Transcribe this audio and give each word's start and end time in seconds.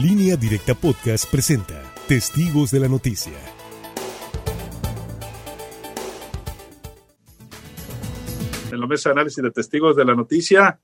Línea 0.00 0.36
Directa 0.36 0.76
Podcast 0.76 1.28
presenta 1.28 1.82
Testigos 2.06 2.70
de 2.70 2.78
la 2.78 2.86
Noticia. 2.86 3.32
En 8.70 8.78
la 8.78 8.86
mesa 8.86 9.08
de 9.08 9.12
análisis 9.14 9.42
de 9.42 9.50
Testigos 9.50 9.96
de 9.96 10.04
la 10.04 10.14
Noticia, 10.14 10.78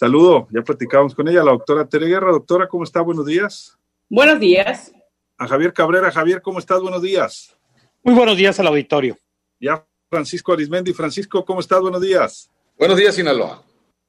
saludo, 0.00 0.48
ya 0.50 0.62
platicábamos 0.62 1.14
con 1.14 1.28
ella, 1.28 1.44
la 1.44 1.50
doctora 1.50 1.86
Tere 1.86 2.06
Guerra. 2.06 2.32
Doctora, 2.32 2.66
¿cómo 2.66 2.84
está? 2.84 3.02
Buenos 3.02 3.26
días. 3.26 3.76
Buenos 4.08 4.40
días. 4.40 4.94
A 5.36 5.46
Javier 5.46 5.74
Cabrera. 5.74 6.10
Javier, 6.10 6.40
¿cómo 6.40 6.58
estás? 6.58 6.80
Buenos 6.80 7.02
días. 7.02 7.54
Muy 8.02 8.14
buenos 8.14 8.38
días 8.38 8.58
al 8.60 8.68
auditorio. 8.68 9.18
Ya 9.60 9.84
Francisco 10.08 10.54
Arismendi. 10.54 10.94
Francisco, 10.94 11.44
¿cómo 11.44 11.60
estás? 11.60 11.82
Buenos 11.82 12.00
días. 12.00 12.50
Buenos 12.78 12.96
días, 12.96 13.14
Sinaloa. 13.14 13.62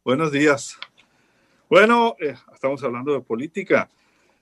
Buenos 0.06 0.32
días. 0.32 0.78
Bueno, 1.70 2.16
eh, 2.22 2.36
estamos 2.54 2.82
hablando 2.86 3.12
de 3.12 3.20
política. 3.20 3.90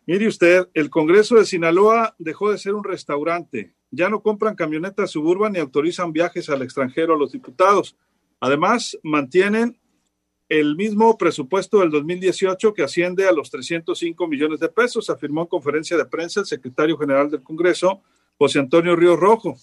Mire 0.06 0.28
usted, 0.28 0.68
el 0.74 0.90
Congreso 0.90 1.36
de 1.36 1.46
Sinaloa 1.46 2.16
dejó 2.20 2.52
de 2.52 2.58
ser 2.58 2.74
un 2.74 2.84
restaurante. 2.84 3.74
Ya 3.90 4.10
no 4.10 4.22
compran 4.22 4.56
camionetas 4.56 5.12
suburban 5.12 5.54
ni 5.54 5.60
autorizan 5.60 6.12
viajes 6.12 6.50
al 6.50 6.62
extranjero 6.62 7.16
a 7.16 7.18
los 7.18 7.32
diputados. 7.32 7.96
Además, 8.42 8.98
mantienen 9.04 9.80
el 10.50 10.76
mismo 10.76 11.18
presupuesto 11.18 11.80
del 11.80 11.90
2018 11.90 12.74
que 12.74 12.84
asciende 12.84 13.28
a 13.28 13.32
los 13.32 13.50
305 13.50 14.28
millones 14.28 14.60
de 14.60 14.68
pesos, 14.68 15.10
afirmó 15.10 15.42
en 15.42 15.48
conferencia 15.48 15.96
de 15.96 16.06
prensa 16.06 16.42
el 16.42 16.46
secretario 16.46 16.98
general 16.98 17.32
del 17.32 17.42
Congreso, 17.42 18.02
José 18.38 18.60
Antonio 18.60 18.96
Ríos 18.96 19.20
Rojo. 19.20 19.56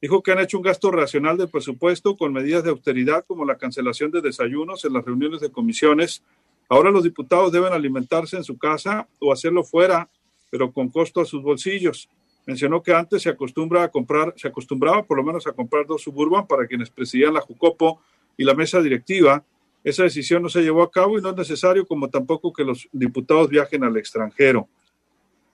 Dijo 0.00 0.22
que 0.22 0.32
han 0.32 0.40
hecho 0.40 0.56
un 0.56 0.64
gasto 0.64 0.90
racional 0.90 1.36
del 1.36 1.50
presupuesto 1.50 2.16
con 2.16 2.32
medidas 2.32 2.64
de 2.64 2.70
austeridad 2.70 3.24
como 3.24 3.44
la 3.44 3.58
cancelación 3.58 4.10
de 4.10 4.20
desayunos 4.20 4.84
en 4.84 4.94
las 4.94 5.04
reuniones 5.04 5.40
de 5.40 5.52
comisiones. 5.52 6.24
Ahora 6.68 6.90
los 6.90 7.04
diputados 7.04 7.52
deben 7.52 7.72
alimentarse 7.72 8.36
en 8.36 8.44
su 8.44 8.56
casa 8.58 9.06
o 9.18 9.32
hacerlo 9.32 9.64
fuera, 9.64 10.08
pero 10.50 10.72
con 10.72 10.88
costo 10.88 11.20
a 11.20 11.24
sus 11.24 11.42
bolsillos. 11.42 12.08
Mencionó 12.46 12.82
que 12.82 12.92
antes 12.92 13.22
se 13.22 13.28
acostumbra 13.28 13.84
a 13.84 13.88
comprar, 13.88 14.34
se 14.36 14.48
acostumbraba 14.48 15.02
por 15.04 15.16
lo 15.16 15.22
menos 15.22 15.46
a 15.46 15.52
comprar 15.52 15.86
dos 15.86 16.02
suburban 16.02 16.46
para 16.46 16.66
quienes 16.66 16.90
presidían 16.90 17.34
la 17.34 17.40
Jucopo 17.40 18.00
y 18.36 18.44
la 18.44 18.54
mesa 18.54 18.80
directiva. 18.80 19.44
Esa 19.84 20.04
decisión 20.04 20.42
no 20.42 20.48
se 20.48 20.62
llevó 20.62 20.82
a 20.82 20.90
cabo 20.90 21.18
y 21.18 21.22
no 21.22 21.30
es 21.30 21.36
necesario, 21.36 21.86
como 21.86 22.08
tampoco 22.08 22.52
que 22.52 22.64
los 22.64 22.88
diputados 22.92 23.48
viajen 23.48 23.84
al 23.84 23.96
extranjero. 23.96 24.68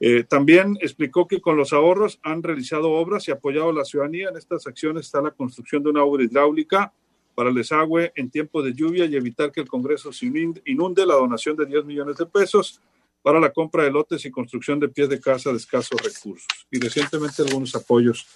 Eh, 0.00 0.24
también 0.24 0.78
explicó 0.80 1.26
que 1.26 1.40
con 1.40 1.56
los 1.56 1.72
ahorros 1.72 2.20
han 2.22 2.42
realizado 2.42 2.92
obras 2.92 3.26
y 3.26 3.32
apoyado 3.32 3.70
a 3.70 3.72
la 3.72 3.84
ciudadanía. 3.84 4.28
En 4.28 4.36
estas 4.36 4.66
acciones 4.66 5.06
está 5.06 5.20
la 5.20 5.32
construcción 5.32 5.82
de 5.82 5.90
una 5.90 6.04
obra 6.04 6.24
hidráulica 6.24 6.92
para 7.38 7.50
el 7.50 7.54
desagüe 7.54 8.10
en 8.16 8.32
tiempo 8.32 8.64
de 8.64 8.74
lluvia 8.74 9.04
y 9.04 9.14
evitar 9.14 9.52
que 9.52 9.60
el 9.60 9.68
Congreso 9.68 10.12
se 10.12 10.26
inunde, 10.26 11.06
la 11.06 11.14
donación 11.14 11.54
de 11.54 11.66
10 11.66 11.84
millones 11.84 12.16
de 12.16 12.26
pesos 12.26 12.80
para 13.22 13.38
la 13.38 13.52
compra 13.52 13.84
de 13.84 13.92
lotes 13.92 14.24
y 14.24 14.30
construcción 14.32 14.80
de 14.80 14.88
pies 14.88 15.08
de 15.08 15.20
casa 15.20 15.50
de 15.50 15.58
escasos 15.58 16.02
recursos. 16.02 16.48
Y 16.68 16.80
recientemente 16.80 17.42
algunos 17.42 17.76
apoyos 17.76 18.26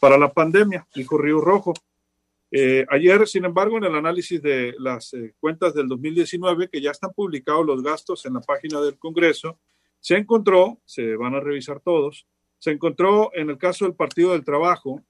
para 0.00 0.16
la 0.16 0.32
pandemia, 0.32 0.86
dijo 0.94 1.18
Río 1.18 1.42
Rojo. 1.42 1.74
Eh, 2.50 2.86
ayer, 2.88 3.28
sin 3.28 3.44
embargo, 3.44 3.76
en 3.76 3.84
el 3.84 3.94
análisis 3.94 4.40
de 4.40 4.74
las 4.78 5.12
eh, 5.12 5.34
cuentas 5.38 5.74
del 5.74 5.86
2019, 5.86 6.70
que 6.70 6.80
ya 6.80 6.92
están 6.92 7.12
publicados 7.12 7.66
los 7.66 7.82
gastos 7.82 8.24
en 8.24 8.32
la 8.32 8.40
página 8.40 8.80
del 8.80 8.96
Congreso, 8.98 9.58
se 10.00 10.16
encontró, 10.16 10.80
se 10.86 11.14
van 11.16 11.34
a 11.34 11.40
revisar 11.40 11.80
todos, 11.80 12.26
se 12.58 12.70
encontró 12.70 13.32
en 13.34 13.50
el 13.50 13.58
caso 13.58 13.84
del 13.84 13.94
Partido 13.94 14.32
del 14.32 14.46
Trabajo 14.46 15.04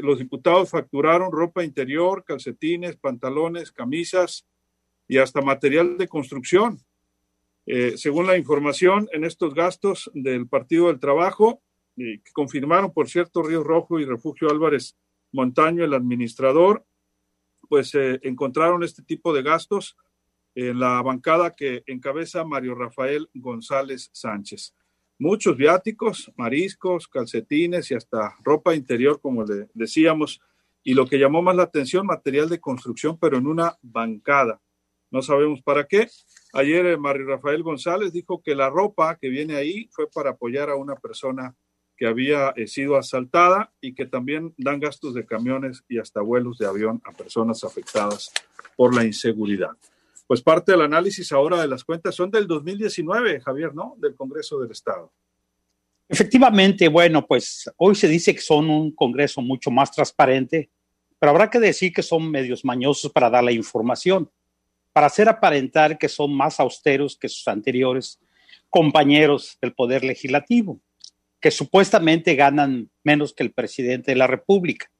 los 0.00 0.18
diputados 0.18 0.70
facturaron 0.70 1.32
ropa 1.32 1.64
interior, 1.64 2.24
calcetines, 2.24 2.96
pantalones, 2.96 3.72
camisas 3.72 4.46
y 5.08 5.18
hasta 5.18 5.40
material 5.40 5.98
de 5.98 6.08
construcción. 6.08 6.78
Eh, 7.66 7.96
según 7.96 8.26
la 8.26 8.36
información, 8.36 9.08
en 9.12 9.24
estos 9.24 9.54
gastos 9.54 10.10
del 10.14 10.48
Partido 10.48 10.88
del 10.88 11.00
Trabajo, 11.00 11.62
que 11.96 12.32
confirmaron, 12.32 12.92
por 12.92 13.08
cierto, 13.08 13.42
Río 13.42 13.62
Rojo 13.62 14.00
y 14.00 14.04
Refugio 14.04 14.50
Álvarez 14.50 14.96
Montaño, 15.32 15.84
el 15.84 15.94
administrador, 15.94 16.84
pues 17.68 17.94
eh, 17.94 18.18
encontraron 18.22 18.82
este 18.82 19.02
tipo 19.02 19.32
de 19.32 19.42
gastos 19.42 19.96
en 20.54 20.80
la 20.80 21.00
bancada 21.02 21.54
que 21.54 21.82
encabeza 21.86 22.44
Mario 22.44 22.74
Rafael 22.74 23.28
González 23.34 24.10
Sánchez. 24.12 24.74
Muchos 25.20 25.54
viáticos, 25.54 26.32
mariscos, 26.34 27.06
calcetines 27.06 27.90
y 27.90 27.94
hasta 27.94 28.36
ropa 28.42 28.74
interior, 28.74 29.20
como 29.20 29.44
le 29.44 29.68
decíamos, 29.74 30.40
y 30.82 30.94
lo 30.94 31.06
que 31.06 31.18
llamó 31.18 31.42
más 31.42 31.54
la 31.54 31.64
atención, 31.64 32.06
material 32.06 32.48
de 32.48 32.58
construcción, 32.58 33.18
pero 33.18 33.36
en 33.36 33.46
una 33.46 33.76
bancada. 33.82 34.62
No 35.10 35.20
sabemos 35.20 35.60
para 35.60 35.86
qué. 35.86 36.08
Ayer 36.54 36.86
eh, 36.86 36.96
Mario 36.96 37.26
Rafael 37.26 37.62
González 37.62 38.14
dijo 38.14 38.40
que 38.42 38.54
la 38.54 38.70
ropa 38.70 39.18
que 39.20 39.28
viene 39.28 39.56
ahí 39.56 39.90
fue 39.92 40.10
para 40.10 40.30
apoyar 40.30 40.70
a 40.70 40.76
una 40.76 40.96
persona 40.96 41.54
que 41.98 42.06
había 42.06 42.54
eh, 42.56 42.66
sido 42.66 42.96
asaltada 42.96 43.74
y 43.82 43.92
que 43.92 44.06
también 44.06 44.54
dan 44.56 44.80
gastos 44.80 45.12
de 45.12 45.26
camiones 45.26 45.84
y 45.86 45.98
hasta 45.98 46.22
vuelos 46.22 46.56
de 46.56 46.66
avión 46.66 47.02
a 47.04 47.12
personas 47.12 47.62
afectadas 47.62 48.32
por 48.74 48.94
la 48.94 49.04
inseguridad. 49.04 49.72
Pues 50.30 50.42
parte 50.42 50.70
del 50.70 50.82
análisis 50.82 51.32
ahora 51.32 51.60
de 51.60 51.66
las 51.66 51.82
cuentas 51.82 52.14
son 52.14 52.30
del 52.30 52.46
2019, 52.46 53.40
Javier, 53.40 53.74
¿no? 53.74 53.96
Del 53.98 54.14
Congreso 54.14 54.60
del 54.60 54.70
Estado. 54.70 55.12
Efectivamente, 56.08 56.86
bueno, 56.86 57.26
pues 57.26 57.68
hoy 57.76 57.96
se 57.96 58.06
dice 58.06 58.32
que 58.32 58.40
son 58.40 58.70
un 58.70 58.92
Congreso 58.92 59.42
mucho 59.42 59.72
más 59.72 59.90
transparente, 59.90 60.70
pero 61.18 61.30
habrá 61.30 61.50
que 61.50 61.58
decir 61.58 61.92
que 61.92 62.04
son 62.04 62.30
medios 62.30 62.64
mañosos 62.64 63.10
para 63.10 63.28
dar 63.28 63.42
la 63.42 63.50
información, 63.50 64.30
para 64.92 65.08
hacer 65.08 65.28
aparentar 65.28 65.98
que 65.98 66.08
son 66.08 66.32
más 66.32 66.60
austeros 66.60 67.18
que 67.18 67.28
sus 67.28 67.48
anteriores 67.48 68.20
compañeros 68.68 69.58
del 69.60 69.74
Poder 69.74 70.04
Legislativo 70.04 70.80
que 71.40 71.50
supuestamente 71.50 72.36
ganan 72.36 72.88
menos 73.02 73.32
que 73.32 73.42
el 73.42 73.52
presidente 73.52 74.12
de 74.12 74.16
la 74.16 74.28
República. 74.28 74.92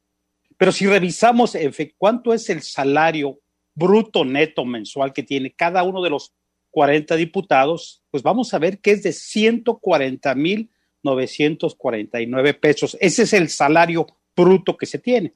Pero 0.56 0.72
si 0.72 0.88
revisamos 0.88 1.56
cuánto 1.98 2.34
es 2.34 2.50
el 2.50 2.62
salario 2.62 3.38
bruto 3.80 4.26
neto 4.26 4.66
mensual 4.66 5.14
que 5.14 5.22
tiene 5.22 5.52
cada 5.52 5.82
uno 5.82 6.02
de 6.02 6.10
los 6.10 6.34
40 6.70 7.16
diputados, 7.16 8.02
pues 8.10 8.22
vamos 8.22 8.52
a 8.52 8.58
ver 8.58 8.80
que 8.80 8.92
es 8.92 9.02
de 9.02 9.12
140 9.12 10.34
mil 10.34 10.70
949 11.02 12.54
pesos. 12.54 12.96
Ese 13.00 13.22
es 13.22 13.32
el 13.32 13.48
salario 13.48 14.06
bruto 14.36 14.76
que 14.76 14.84
se 14.84 14.98
tiene. 14.98 15.32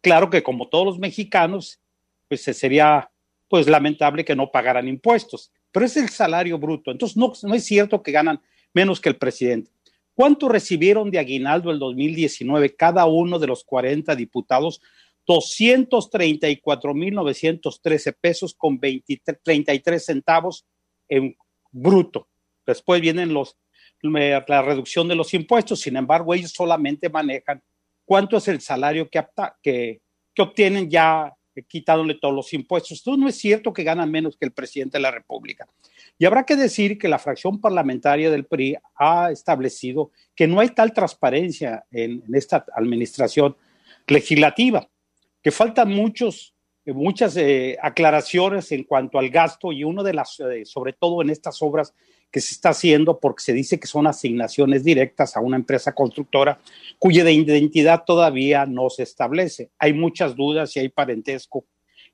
Claro 0.00 0.28
que 0.28 0.42
como 0.42 0.68
todos 0.68 0.84
los 0.84 0.98
mexicanos, 0.98 1.80
pues 2.28 2.42
sería 2.42 3.10
pues 3.48 3.68
lamentable 3.68 4.24
que 4.24 4.34
no 4.34 4.50
pagaran 4.50 4.88
impuestos, 4.88 5.52
pero 5.70 5.86
es 5.86 5.96
el 5.96 6.08
salario 6.08 6.58
bruto. 6.58 6.90
Entonces 6.90 7.16
no, 7.16 7.32
no 7.44 7.54
es 7.54 7.64
cierto 7.64 8.02
que 8.02 8.10
ganan 8.10 8.40
menos 8.72 9.00
que 9.00 9.08
el 9.08 9.16
presidente. 9.16 9.70
¿Cuánto 10.14 10.48
recibieron 10.48 11.10
de 11.12 11.20
aguinaldo 11.20 11.70
el 11.70 11.78
2019 11.78 12.74
cada 12.74 13.06
uno 13.06 13.38
de 13.38 13.46
los 13.46 13.62
40 13.62 14.14
diputados? 14.16 14.80
234.913 15.26 18.16
pesos 18.20 18.54
con 18.54 18.80
33 18.80 20.04
centavos 20.04 20.66
en 21.08 21.36
bruto. 21.70 22.28
Después 22.66 23.00
vienen 23.00 23.32
los, 23.34 23.56
la 24.02 24.62
reducción 24.62 25.06
de 25.08 25.14
los 25.14 25.32
impuestos, 25.34 25.80
sin 25.80 25.96
embargo, 25.96 26.34
ellos 26.34 26.52
solamente 26.52 27.08
manejan 27.08 27.62
cuánto 28.04 28.36
es 28.36 28.48
el 28.48 28.60
salario 28.60 29.08
que, 29.08 30.00
obtienen 30.38 30.90
ya 30.90 31.32
quitándole 31.68 32.14
todos 32.14 32.34
los 32.34 32.52
impuestos. 32.52 32.92
Esto 32.92 33.16
no 33.16 33.28
es 33.28 33.36
cierto 33.36 33.72
que 33.72 33.84
ganan 33.84 34.10
menos 34.10 34.36
que 34.36 34.46
el 34.46 34.52
presidente 34.52 34.98
de 34.98 35.02
la 35.02 35.12
República. 35.12 35.68
Y 36.18 36.26
habrá 36.26 36.44
que 36.44 36.56
decir 36.56 36.98
que 36.98 37.08
la 37.08 37.18
fracción 37.18 37.60
parlamentaria 37.60 38.30
del 38.30 38.44
PRI 38.44 38.76
ha 38.96 39.30
establecido 39.30 40.10
que 40.34 40.48
no 40.48 40.60
hay 40.60 40.70
tal 40.70 40.92
transparencia 40.92 41.84
en, 41.92 42.22
esta 42.32 42.64
administración 42.74 43.56
legislativa, 44.06 44.88
que 45.44 45.50
faltan 45.50 45.90
muchos, 45.90 46.54
muchas 46.86 47.36
eh, 47.36 47.76
aclaraciones 47.82 48.72
en 48.72 48.84
cuanto 48.84 49.18
al 49.18 49.28
gasto 49.28 49.72
y 49.72 49.84
uno 49.84 50.02
de 50.02 50.14
las, 50.14 50.40
eh, 50.40 50.64
sobre 50.64 50.94
todo 50.94 51.20
en 51.20 51.28
estas 51.28 51.60
obras 51.60 51.94
que 52.30 52.40
se 52.40 52.54
está 52.54 52.70
haciendo 52.70 53.20
porque 53.20 53.42
se 53.42 53.52
dice 53.52 53.78
que 53.78 53.86
son 53.86 54.06
asignaciones 54.06 54.84
directas 54.84 55.36
a 55.36 55.40
una 55.40 55.56
empresa 55.56 55.94
constructora 55.94 56.58
cuya 56.98 57.30
identidad 57.30 58.04
todavía 58.06 58.64
no 58.64 58.88
se 58.88 59.02
establece. 59.02 59.70
Hay 59.78 59.92
muchas 59.92 60.34
dudas 60.34 60.74
y 60.76 60.80
hay 60.80 60.88
parentesco 60.88 61.66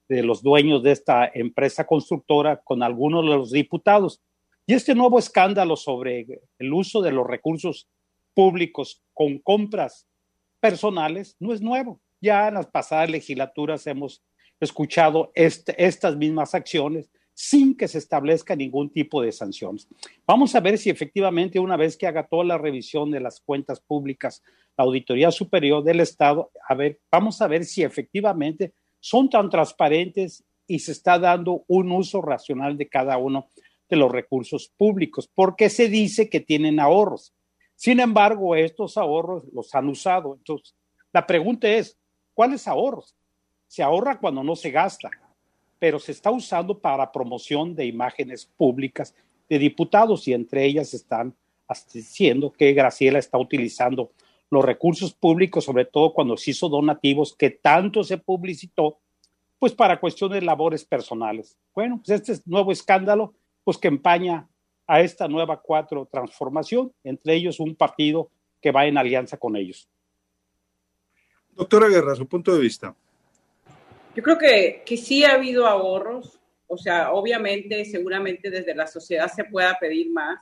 de 0.08 0.24
los 0.24 0.42
dueños 0.42 0.82
de 0.82 0.90
esta 0.90 1.30
empresa 1.32 1.86
constructora 1.86 2.56
con 2.56 2.82
algunos 2.82 3.22
de 3.22 3.30
los 3.30 3.52
diputados. 3.52 4.20
Y 4.66 4.74
este 4.74 4.96
nuevo 4.96 5.20
escándalo 5.20 5.76
sobre 5.76 6.26
el 6.58 6.72
uso 6.72 7.00
de 7.00 7.12
los 7.12 7.24
recursos 7.28 7.88
públicos 8.34 9.00
con 9.14 9.38
compras 9.38 10.08
personales 10.58 11.36
no 11.38 11.52
es 11.52 11.62
nuevo. 11.62 12.00
Ya 12.20 12.48
en 12.48 12.54
las 12.54 12.66
pasadas 12.66 13.10
legislaturas 13.10 13.86
hemos 13.86 14.22
escuchado 14.60 15.32
este, 15.34 15.74
estas 15.82 16.16
mismas 16.16 16.54
acciones 16.54 17.10
sin 17.32 17.74
que 17.74 17.88
se 17.88 17.96
establezca 17.96 18.54
ningún 18.54 18.90
tipo 18.90 19.22
de 19.22 19.32
sanciones. 19.32 19.88
Vamos 20.26 20.54
a 20.54 20.60
ver 20.60 20.76
si 20.76 20.90
efectivamente 20.90 21.58
una 21.58 21.76
vez 21.76 21.96
que 21.96 22.06
haga 22.06 22.26
toda 22.26 22.44
la 22.44 22.58
revisión 22.58 23.10
de 23.10 23.20
las 23.20 23.40
cuentas 23.40 23.80
públicas, 23.80 24.42
la 24.76 24.84
Auditoría 24.84 25.30
Superior 25.30 25.82
del 25.82 26.00
Estado, 26.00 26.50
a 26.68 26.74
ver, 26.74 27.00
vamos 27.10 27.40
a 27.40 27.48
ver 27.48 27.64
si 27.64 27.82
efectivamente 27.82 28.74
son 29.00 29.30
tan 29.30 29.48
transparentes 29.48 30.44
y 30.66 30.80
se 30.80 30.92
está 30.92 31.18
dando 31.18 31.64
un 31.66 31.90
uso 31.92 32.20
racional 32.20 32.76
de 32.76 32.88
cada 32.88 33.16
uno 33.16 33.48
de 33.88 33.96
los 33.96 34.12
recursos 34.12 34.72
públicos, 34.76 35.28
porque 35.34 35.70
se 35.70 35.88
dice 35.88 36.28
que 36.28 36.40
tienen 36.40 36.78
ahorros. 36.78 37.34
Sin 37.74 38.00
embargo, 38.00 38.54
estos 38.54 38.98
ahorros 38.98 39.44
los 39.52 39.74
han 39.74 39.88
usado. 39.88 40.34
Entonces, 40.36 40.76
la 41.12 41.26
pregunta 41.26 41.68
es, 41.68 41.98
¿cuáles 42.40 42.66
ahorros? 42.66 43.14
Se 43.66 43.82
ahorra 43.82 44.18
cuando 44.18 44.42
no 44.42 44.56
se 44.56 44.70
gasta, 44.70 45.10
pero 45.78 45.98
se 45.98 46.12
está 46.12 46.30
usando 46.30 46.78
para 46.78 47.12
promoción 47.12 47.74
de 47.74 47.84
imágenes 47.84 48.46
públicas 48.46 49.14
de 49.46 49.58
diputados 49.58 50.26
y 50.26 50.32
entre 50.32 50.64
ellas 50.64 50.94
están 50.94 51.34
diciendo 51.92 52.50
que 52.50 52.72
Graciela 52.72 53.18
está 53.18 53.36
utilizando 53.36 54.12
los 54.48 54.64
recursos 54.64 55.12
públicos, 55.12 55.66
sobre 55.66 55.84
todo 55.84 56.14
cuando 56.14 56.34
se 56.38 56.52
hizo 56.52 56.70
donativos, 56.70 57.36
que 57.36 57.50
tanto 57.50 58.02
se 58.04 58.16
publicitó, 58.16 58.96
pues 59.58 59.74
para 59.74 60.00
cuestiones 60.00 60.40
de 60.40 60.46
labores 60.46 60.82
personales. 60.82 61.58
Bueno, 61.74 62.00
pues 62.02 62.26
este 62.26 62.42
nuevo 62.46 62.72
escándalo, 62.72 63.34
pues 63.64 63.76
que 63.76 63.88
empaña 63.88 64.48
a 64.86 65.02
esta 65.02 65.28
nueva 65.28 65.60
cuatro 65.60 66.08
transformación, 66.10 66.90
entre 67.04 67.34
ellos 67.34 67.60
un 67.60 67.74
partido 67.74 68.30
que 68.62 68.70
va 68.72 68.86
en 68.86 68.96
alianza 68.96 69.36
con 69.36 69.56
ellos. 69.56 69.90
Doctora 71.60 71.88
Guerra, 71.88 72.16
su 72.16 72.26
punto 72.26 72.54
de 72.54 72.58
vista. 72.58 72.96
Yo 74.16 74.22
creo 74.22 74.38
que, 74.38 74.82
que 74.86 74.96
sí 74.96 75.24
ha 75.24 75.34
habido 75.34 75.66
ahorros, 75.66 76.40
o 76.66 76.78
sea, 76.78 77.12
obviamente, 77.12 77.84
seguramente 77.84 78.48
desde 78.48 78.74
la 78.74 78.86
sociedad 78.86 79.30
se 79.30 79.44
pueda 79.44 79.78
pedir 79.78 80.10
más, 80.10 80.40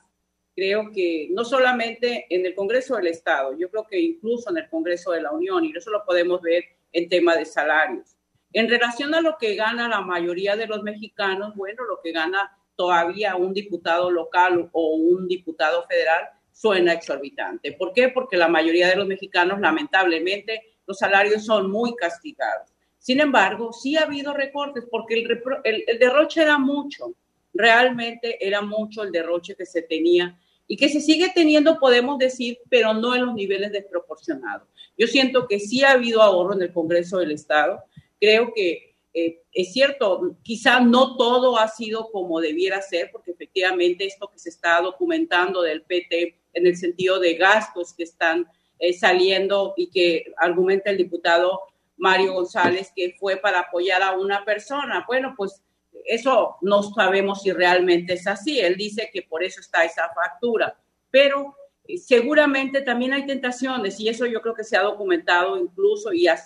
creo 0.55 0.93
que 0.93 1.27
no 1.33 1.45
solamente 1.45 2.27
en 2.31 2.47
el 2.47 2.55
Congreso 2.55 2.95
del 2.95 3.09
Estado, 3.09 3.59
yo 3.59 3.69
creo 3.69 3.85
que 3.91 3.99
incluso 3.99 4.51
en 4.51 4.59
el 4.59 4.69
Congreso 4.69 5.11
de 5.11 5.23
la 5.23 5.33
Unión, 5.33 5.65
y 5.65 5.77
eso 5.77 5.91
lo 5.91 6.05
podemos 6.05 6.41
ver 6.41 6.63
en 6.93 7.09
tema 7.09 7.35
de 7.35 7.47
salarios. 7.47 8.17
En 8.53 8.71
relación 8.71 9.13
a 9.13 9.21
lo 9.21 9.39
que 9.39 9.57
gana 9.57 9.89
la 9.89 10.03
mayoría 10.03 10.55
de 10.55 10.69
los 10.69 10.85
mexicanos, 10.85 11.53
bueno, 11.57 11.83
lo 11.83 11.99
que 12.01 12.13
gana 12.13 12.57
todavía 12.77 13.35
un 13.35 13.53
diputado 13.53 14.09
local 14.09 14.69
o 14.71 14.95
un 14.95 15.27
diputado 15.27 15.85
federal 15.89 16.29
suena 16.53 16.93
exorbitante. 16.93 17.73
¿Por 17.73 17.93
qué? 17.93 18.09
Porque 18.09 18.37
la 18.37 18.47
mayoría 18.47 18.87
de 18.87 18.95
los 18.95 19.09
mexicanos, 19.09 19.59
lamentablemente, 19.59 20.68
los 20.89 20.99
salarios 20.99 21.45
son 21.45 21.71
muy 21.71 21.95
castigados. 21.95 22.73
Sin 22.99 23.21
embargo, 23.21 23.73
sí 23.73 23.97
ha 23.97 24.03
habido 24.03 24.33
recortes 24.33 24.85
porque 24.91 25.15
el, 25.15 25.85
el 25.87 25.99
derroche 26.01 26.43
era 26.43 26.59
mucho, 26.59 27.15
realmente 27.55 28.45
era 28.45 28.63
mucho 28.63 29.05
el 29.05 29.13
derroche 29.13 29.55
que 29.55 29.67
se 29.67 29.83
tenía 29.83 30.37
y 30.67 30.77
que 30.77 30.89
se 30.89 31.01
sigue 31.01 31.31
teniendo, 31.35 31.79
podemos 31.79 32.19
decir, 32.19 32.59
pero 32.69 32.93
no 32.93 33.15
en 33.15 33.27
los 33.27 33.35
niveles 33.35 33.71
desproporcionados. 33.71 34.69
Yo 34.97 35.07
siento 35.07 35.47
que 35.47 35.61
sí 35.61 35.85
ha 35.85 35.93
habido 35.93 36.21
ahorro 36.21 36.55
en 36.55 36.63
el 36.63 36.73
Congreso 36.73 37.19
del 37.19 37.31
Estado. 37.31 37.83
Creo 38.21 38.53
que 38.55 38.89
eh, 39.15 39.43
es 39.53 39.73
cierto, 39.73 40.37
quizá 40.43 40.81
no 40.81 41.17
todo 41.17 41.59
ha 41.59 41.69
sido 41.69 42.11
como 42.11 42.41
debiera 42.41 42.83
ser, 42.83 43.11
porque 43.11 43.31
efectivamente 43.31 44.05
esto 44.05 44.29
que 44.31 44.39
se 44.39 44.51
está 44.51 44.81
documentando 44.81 45.63
del 45.63 45.83
PT 45.83 46.37
en 46.53 46.67
el 46.67 46.77
sentido 46.77 47.19
de 47.19 47.35
gastos 47.35 47.95
que 47.95 48.05
están 48.05 48.47
eh, 48.79 48.93
saliendo 48.93 49.75
y 49.77 49.91
que 49.91 50.33
argumenta 50.37 50.91
el 50.91 50.97
diputado 50.97 51.61
Mario 51.97 52.35
González 52.35 52.93
que 52.95 53.17
fue 53.19 53.37
para 53.37 53.61
apoyar 53.61 54.03
a 54.03 54.13
una 54.13 54.45
persona. 54.45 55.05
Bueno, 55.07 55.35
pues 55.37 55.63
eso 56.05 56.57
no 56.63 56.83
sabemos 56.83 57.43
si 57.43 57.53
realmente 57.53 58.15
es 58.15 58.27
así. 58.27 58.61
Él 58.61 58.77
dice 58.77 59.11
que 59.13 59.23
por 59.23 59.43
eso 59.43 59.61
está 59.61 59.85
esa 59.85 60.09
factura, 60.15 60.77
pero 61.11 61.57
eh, 61.89 61.99
seguramente 61.99 62.83
también 62.83 63.13
hay 63.13 63.27
tentaciones 63.27 63.99
y 63.99 64.09
eso 64.09 64.27
yo 64.27 64.41
creo 64.41 64.55
que 64.55 64.65
se 64.65 64.77
ha 64.77 64.83
documentado 64.83 65.59
incluso 65.59 66.13
y 66.13 66.29
ha, 66.29 66.37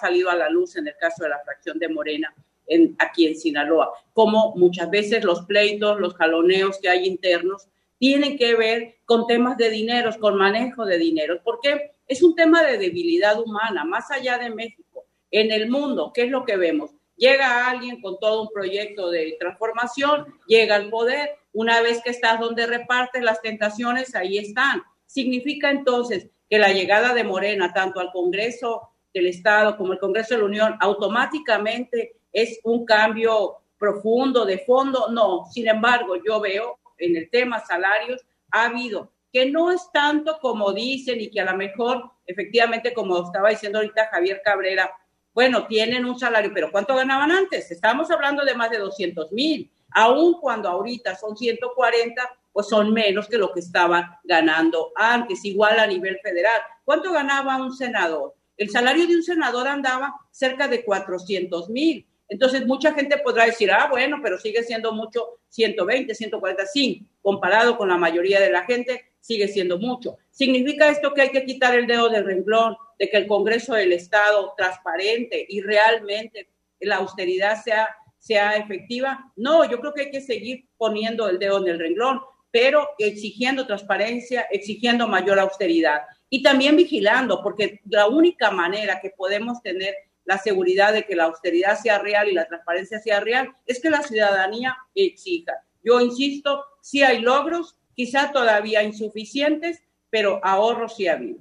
salido 0.00 0.30
a 0.30 0.36
la 0.36 0.48
luz 0.48 0.76
en 0.76 0.86
el 0.86 0.96
caso 0.96 1.24
de 1.24 1.30
la 1.30 1.40
fracción 1.44 1.78
de 1.78 1.88
Morena 1.88 2.34
en, 2.66 2.94
aquí 2.98 3.26
en 3.26 3.36
Sinaloa, 3.36 3.92
como 4.12 4.54
muchas 4.54 4.88
veces 4.90 5.24
los 5.24 5.42
pleitos, 5.42 5.98
los 5.98 6.14
jaloneos 6.14 6.78
que 6.78 6.88
hay 6.88 7.06
internos 7.06 7.66
tienen 8.00 8.38
que 8.38 8.54
ver 8.56 8.96
con 9.04 9.26
temas 9.26 9.58
de 9.58 9.68
dineros, 9.68 10.16
con 10.16 10.34
manejo 10.34 10.86
de 10.86 10.96
dinero, 10.96 11.42
porque 11.44 11.92
es 12.08 12.22
un 12.22 12.34
tema 12.34 12.62
de 12.62 12.78
debilidad 12.78 13.38
humana, 13.38 13.84
más 13.84 14.10
allá 14.10 14.38
de 14.38 14.48
México, 14.48 15.04
en 15.30 15.52
el 15.52 15.68
mundo, 15.68 16.10
¿qué 16.14 16.22
es 16.22 16.30
lo 16.30 16.46
que 16.46 16.56
vemos? 16.56 16.92
Llega 17.14 17.68
alguien 17.68 18.00
con 18.00 18.18
todo 18.18 18.40
un 18.40 18.48
proyecto 18.48 19.10
de 19.10 19.36
transformación, 19.38 20.24
llega 20.46 20.76
al 20.76 20.88
poder, 20.88 21.36
una 21.52 21.82
vez 21.82 22.00
que 22.02 22.08
estás 22.08 22.40
donde 22.40 22.66
repartes 22.66 23.22
las 23.22 23.42
tentaciones, 23.42 24.14
ahí 24.14 24.38
están. 24.38 24.82
Significa 25.04 25.70
entonces 25.70 26.30
que 26.48 26.58
la 26.58 26.72
llegada 26.72 27.12
de 27.12 27.22
Morena, 27.22 27.74
tanto 27.74 28.00
al 28.00 28.10
Congreso 28.12 28.92
del 29.12 29.26
Estado 29.26 29.76
como 29.76 29.92
al 29.92 29.98
Congreso 29.98 30.34
de 30.34 30.40
la 30.40 30.46
Unión, 30.46 30.76
automáticamente 30.80 32.16
es 32.32 32.60
un 32.64 32.86
cambio 32.86 33.56
profundo, 33.76 34.46
de 34.46 34.58
fondo. 34.60 35.08
No, 35.10 35.44
sin 35.52 35.68
embargo, 35.68 36.16
yo 36.26 36.40
veo 36.40 36.79
en 37.00 37.16
el 37.16 37.30
tema 37.30 37.60
salarios, 37.60 38.24
ha 38.50 38.66
habido 38.66 39.12
que 39.32 39.46
no 39.50 39.70
es 39.70 39.90
tanto 39.92 40.38
como 40.40 40.72
dicen 40.72 41.20
y 41.20 41.30
que 41.30 41.40
a 41.40 41.50
lo 41.50 41.56
mejor, 41.56 42.10
efectivamente, 42.26 42.92
como 42.92 43.24
estaba 43.24 43.50
diciendo 43.50 43.78
ahorita 43.78 44.08
Javier 44.10 44.42
Cabrera, 44.44 44.90
bueno, 45.32 45.66
tienen 45.66 46.04
un 46.04 46.18
salario, 46.18 46.50
pero 46.52 46.72
¿cuánto 46.72 46.96
ganaban 46.96 47.30
antes? 47.30 47.70
Estábamos 47.70 48.10
hablando 48.10 48.44
de 48.44 48.54
más 48.54 48.70
de 48.70 48.78
200 48.78 49.30
mil. 49.32 49.70
Aún 49.92 50.40
cuando 50.40 50.68
ahorita 50.68 51.14
son 51.16 51.36
140, 51.36 52.28
pues 52.52 52.68
son 52.68 52.92
menos 52.92 53.28
que 53.28 53.38
lo 53.38 53.52
que 53.52 53.60
estaban 53.60 54.04
ganando 54.24 54.90
antes, 54.96 55.44
igual 55.44 55.78
a 55.78 55.86
nivel 55.86 56.18
federal. 56.20 56.60
¿Cuánto 56.84 57.12
ganaba 57.12 57.56
un 57.58 57.72
senador? 57.72 58.34
El 58.56 58.70
salario 58.70 59.06
de 59.06 59.16
un 59.16 59.22
senador 59.22 59.68
andaba 59.68 60.14
cerca 60.30 60.66
de 60.66 60.84
400 60.84 61.70
mil. 61.70 62.06
Entonces, 62.30 62.64
mucha 62.64 62.94
gente 62.94 63.18
podrá 63.18 63.44
decir, 63.44 63.70
ah, 63.72 63.88
bueno, 63.90 64.20
pero 64.22 64.38
sigue 64.38 64.62
siendo 64.62 64.92
mucho 64.92 65.40
120, 65.48 66.14
140, 66.14 66.64
sí, 66.66 67.04
comparado 67.20 67.76
con 67.76 67.88
la 67.88 67.98
mayoría 67.98 68.40
de 68.40 68.50
la 68.50 68.62
gente, 68.64 69.04
sigue 69.18 69.48
siendo 69.48 69.78
mucho. 69.78 70.16
¿Significa 70.30 70.88
esto 70.88 71.12
que 71.12 71.22
hay 71.22 71.30
que 71.30 71.44
quitar 71.44 71.76
el 71.76 71.88
dedo 71.88 72.08
del 72.08 72.24
renglón, 72.24 72.76
de 73.00 73.10
que 73.10 73.16
el 73.16 73.26
Congreso 73.26 73.74
del 73.74 73.92
Estado 73.92 74.54
transparente 74.56 75.44
y 75.48 75.60
realmente 75.60 76.48
la 76.78 76.96
austeridad 76.96 77.60
sea, 77.62 77.88
sea 78.18 78.56
efectiva? 78.56 79.32
No, 79.34 79.68
yo 79.68 79.80
creo 79.80 79.92
que 79.92 80.02
hay 80.02 80.10
que 80.12 80.20
seguir 80.20 80.68
poniendo 80.78 81.28
el 81.28 81.40
dedo 81.40 81.58
en 81.58 81.66
el 81.66 81.80
renglón, 81.80 82.20
pero 82.52 82.90
exigiendo 82.98 83.66
transparencia, 83.66 84.46
exigiendo 84.52 85.08
mayor 85.08 85.40
austeridad 85.40 86.02
y 86.28 86.44
también 86.44 86.76
vigilando, 86.76 87.42
porque 87.42 87.80
la 87.88 88.06
única 88.06 88.52
manera 88.52 89.00
que 89.00 89.10
podemos 89.10 89.60
tener 89.62 89.94
la 90.30 90.38
seguridad 90.38 90.92
de 90.92 91.06
que 91.06 91.16
la 91.16 91.24
austeridad 91.24 91.76
sea 91.76 91.98
real 91.98 92.28
y 92.28 92.34
la 92.34 92.46
transparencia 92.46 93.00
sea 93.00 93.18
real 93.18 93.52
es 93.66 93.80
que 93.80 93.90
la 93.90 94.00
ciudadanía 94.00 94.76
exija. 94.94 95.54
Yo 95.82 96.00
insisto, 96.00 96.62
si 96.80 97.02
hay 97.02 97.20
logros, 97.20 97.76
quizá 97.96 98.30
todavía 98.30 98.84
insuficientes, 98.84 99.82
pero 100.08 100.38
ahorros 100.44 100.94
sí 100.94 101.08
ha 101.08 101.14
habido. 101.14 101.40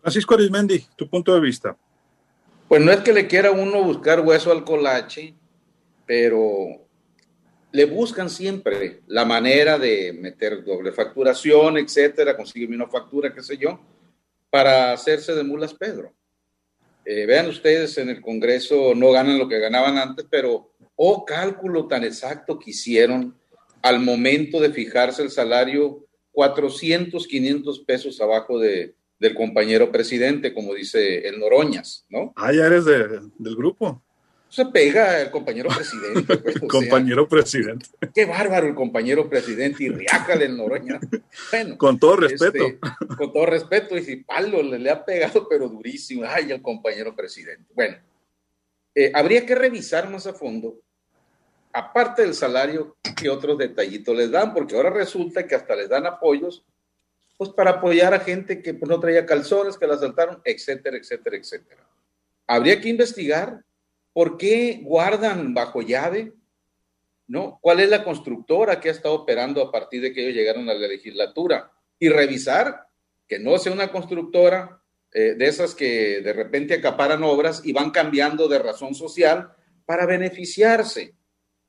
Francisco 0.00 0.34
Arismendi, 0.34 0.84
tu 0.96 1.08
punto 1.08 1.32
de 1.32 1.40
vista. 1.40 1.76
Pues 2.66 2.82
no 2.82 2.90
es 2.90 2.98
que 2.98 3.12
le 3.12 3.28
quiera 3.28 3.52
uno 3.52 3.80
buscar 3.84 4.22
hueso 4.22 4.50
al 4.50 4.64
colache, 4.64 5.36
pero 6.04 6.84
le 7.70 7.84
buscan 7.84 8.28
siempre 8.28 9.02
la 9.06 9.24
manera 9.24 9.78
de 9.78 10.12
meter 10.12 10.64
doble 10.64 10.90
facturación, 10.90 11.78
etcétera, 11.78 12.36
conseguirme 12.36 12.74
una 12.74 12.88
factura, 12.88 13.32
qué 13.32 13.40
sé 13.44 13.56
yo, 13.56 13.78
para 14.50 14.92
hacerse 14.92 15.32
de 15.36 15.44
mulas 15.44 15.74
Pedro. 15.74 16.17
Eh, 17.10 17.24
vean 17.24 17.48
ustedes, 17.48 17.96
en 17.96 18.10
el 18.10 18.20
Congreso 18.20 18.94
no 18.94 19.10
ganan 19.12 19.38
lo 19.38 19.48
que 19.48 19.58
ganaban 19.58 19.96
antes, 19.96 20.26
pero 20.28 20.74
oh 20.94 21.24
cálculo 21.24 21.88
tan 21.88 22.04
exacto 22.04 22.58
que 22.58 22.72
hicieron 22.72 23.34
al 23.80 24.00
momento 24.00 24.60
de 24.60 24.70
fijarse 24.70 25.22
el 25.22 25.30
salario 25.30 26.04
400, 26.32 27.26
500 27.26 27.80
pesos 27.80 28.20
abajo 28.20 28.58
de, 28.58 28.94
del 29.18 29.34
compañero 29.34 29.90
presidente, 29.90 30.52
como 30.52 30.74
dice 30.74 31.26
el 31.26 31.40
Noroñas, 31.40 32.04
¿no? 32.10 32.34
Ah, 32.36 32.52
ya 32.52 32.66
eres 32.66 32.84
del 32.84 33.56
grupo. 33.56 34.02
Se 34.48 34.66
pega 34.66 35.20
el 35.20 35.30
compañero 35.30 35.68
presidente. 35.68 36.36
Pues, 36.38 36.58
compañero 36.68 37.28
presidente. 37.28 37.86
Qué 38.14 38.24
bárbaro 38.24 38.66
el 38.66 38.74
compañero 38.74 39.28
presidente 39.28 39.84
y 39.84 39.88
riájale 39.90 40.46
el 40.46 40.56
Noroña. 40.56 40.98
Bueno, 41.50 41.76
con 41.76 41.98
todo 41.98 42.16
respeto. 42.16 42.64
Este, 42.64 42.78
con 43.16 43.32
todo 43.32 43.46
respeto, 43.46 43.96
y 43.96 44.04
si 44.04 44.16
palo 44.16 44.62
le, 44.62 44.78
le, 44.78 44.90
ha 44.90 45.04
pegado, 45.04 45.46
pero 45.48 45.68
durísimo. 45.68 46.24
Ay, 46.26 46.50
el 46.50 46.62
compañero 46.62 47.14
presidente. 47.14 47.72
Bueno, 47.74 47.98
eh, 48.94 49.12
habría 49.14 49.44
que 49.44 49.54
revisar 49.54 50.10
más 50.10 50.26
a 50.26 50.32
fondo 50.32 50.80
aparte 51.72 52.22
del 52.22 52.34
salario, 52.34 52.96
¿qué 53.16 53.28
otros 53.28 53.58
detallitos 53.58 54.16
les 54.16 54.30
dan? 54.30 54.52
Porque 54.52 54.76
ahora 54.76 54.90
resulta 54.90 55.46
que 55.46 55.54
hasta 55.54 55.76
les 55.76 55.88
dan 55.88 56.06
apoyos, 56.06 56.64
pues 57.36 57.50
para 57.50 57.72
apoyar 57.72 58.14
a 58.14 58.20
gente 58.20 58.62
que 58.62 58.74
pues, 58.74 58.88
no 58.88 58.98
traía 58.98 59.26
calzones, 59.26 59.78
que 59.78 59.86
la 59.86 59.94
asaltaron, 59.94 60.40
etcétera, 60.44 60.96
etcétera, 60.96 61.36
etcétera. 61.36 61.86
Habría 62.46 62.80
que 62.80 62.88
investigar 62.88 63.62
por 64.18 64.36
qué 64.36 64.80
guardan 64.82 65.54
bajo 65.54 65.80
llave, 65.80 66.32
¿no? 67.28 67.60
¿Cuál 67.62 67.78
es 67.78 67.88
la 67.88 68.02
constructora 68.02 68.80
que 68.80 68.88
ha 68.88 68.90
estado 68.90 69.14
operando 69.14 69.62
a 69.62 69.70
partir 69.70 70.02
de 70.02 70.12
que 70.12 70.22
ellos 70.22 70.34
llegaron 70.34 70.68
a 70.68 70.74
la 70.74 70.88
legislatura? 70.88 71.70
Y 72.00 72.08
revisar 72.08 72.88
que 73.28 73.38
no 73.38 73.56
sea 73.58 73.70
una 73.70 73.92
constructora 73.92 74.82
eh, 75.12 75.36
de 75.38 75.46
esas 75.46 75.72
que 75.72 76.20
de 76.20 76.32
repente 76.32 76.74
acaparan 76.74 77.22
obras 77.22 77.62
y 77.64 77.72
van 77.72 77.92
cambiando 77.92 78.48
de 78.48 78.58
razón 78.58 78.92
social 78.96 79.52
para 79.86 80.04
beneficiarse 80.04 81.14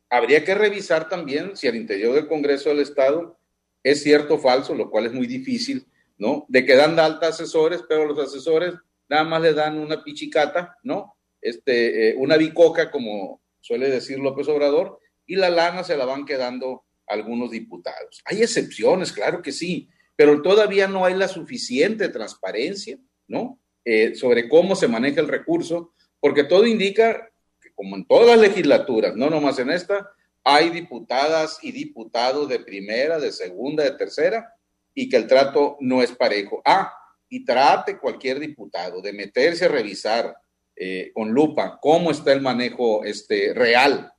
habría 0.09 0.43
que 0.43 0.55
revisar 0.55 1.07
también 1.07 1.55
si 1.55 1.67
al 1.67 1.75
interior 1.75 2.15
del 2.15 2.27
Congreso 2.27 2.69
del 2.69 2.79
Estado 2.79 3.37
es 3.83 4.01
cierto 4.01 4.33
o 4.33 4.39
falso, 4.39 4.73
lo 4.73 4.89
cual 4.89 5.05
es 5.05 5.13
muy 5.13 5.27
difícil, 5.27 5.85
¿no? 6.17 6.47
De 6.49 6.65
que 6.65 6.75
dan 6.75 6.95
de 6.95 7.03
alta 7.03 7.27
asesores, 7.27 7.83
pero 7.87 8.07
los 8.07 8.17
asesores 8.17 8.73
nada 9.07 9.23
más 9.23 9.39
le 9.39 9.53
dan 9.53 9.77
una 9.77 10.03
pichicata, 10.03 10.79
¿no? 10.81 11.15
Este, 11.41 12.09
eh, 12.09 12.15
una 12.17 12.37
bicoca, 12.37 12.91
como 12.91 13.41
suele 13.61 13.89
decir 13.89 14.19
López 14.19 14.47
Obrador, 14.47 14.99
y 15.25 15.35
la 15.35 15.49
lana 15.49 15.83
se 15.83 15.95
la 15.95 16.05
van 16.05 16.25
quedando 16.25 16.85
algunos 17.07 17.51
diputados. 17.51 18.21
Hay 18.25 18.41
excepciones, 18.41 19.11
claro 19.11 19.41
que 19.41 19.51
sí, 19.51 19.89
pero 20.15 20.41
todavía 20.41 20.87
no 20.87 21.05
hay 21.05 21.15
la 21.15 21.27
suficiente 21.27 22.09
transparencia, 22.09 22.97
¿no? 23.27 23.59
Eh, 23.85 24.15
sobre 24.15 24.49
cómo 24.49 24.75
se 24.75 24.87
maneja 24.87 25.21
el 25.21 25.27
recurso, 25.27 25.93
porque 26.19 26.43
todo 26.43 26.65
indica 26.65 27.29
que 27.61 27.71
como 27.73 27.95
en 27.95 28.05
todas 28.05 28.27
las 28.27 28.39
legislaturas, 28.39 29.15
no 29.15 29.29
nomás 29.29 29.59
en 29.59 29.69
esta, 29.69 30.11
hay 30.43 30.69
diputadas 30.69 31.59
y 31.61 31.71
diputados 31.71 32.49
de 32.49 32.59
primera, 32.59 33.19
de 33.19 33.31
segunda, 33.31 33.83
de 33.83 33.91
tercera, 33.91 34.53
y 34.93 35.09
que 35.09 35.17
el 35.17 35.27
trato 35.27 35.77
no 35.79 36.01
es 36.01 36.11
parejo. 36.11 36.61
Ah, 36.65 36.91
y 37.29 37.45
trate 37.45 37.97
cualquier 37.97 38.39
diputado 38.39 39.01
de 39.01 39.13
meterse 39.13 39.65
a 39.65 39.69
revisar 39.69 40.35
eh, 40.81 41.11
con 41.13 41.31
lupa 41.31 41.77
cómo 41.81 42.09
está 42.09 42.31
el 42.31 42.39
manejo 42.39 43.03
este, 43.03 43.53
real 43.53 44.13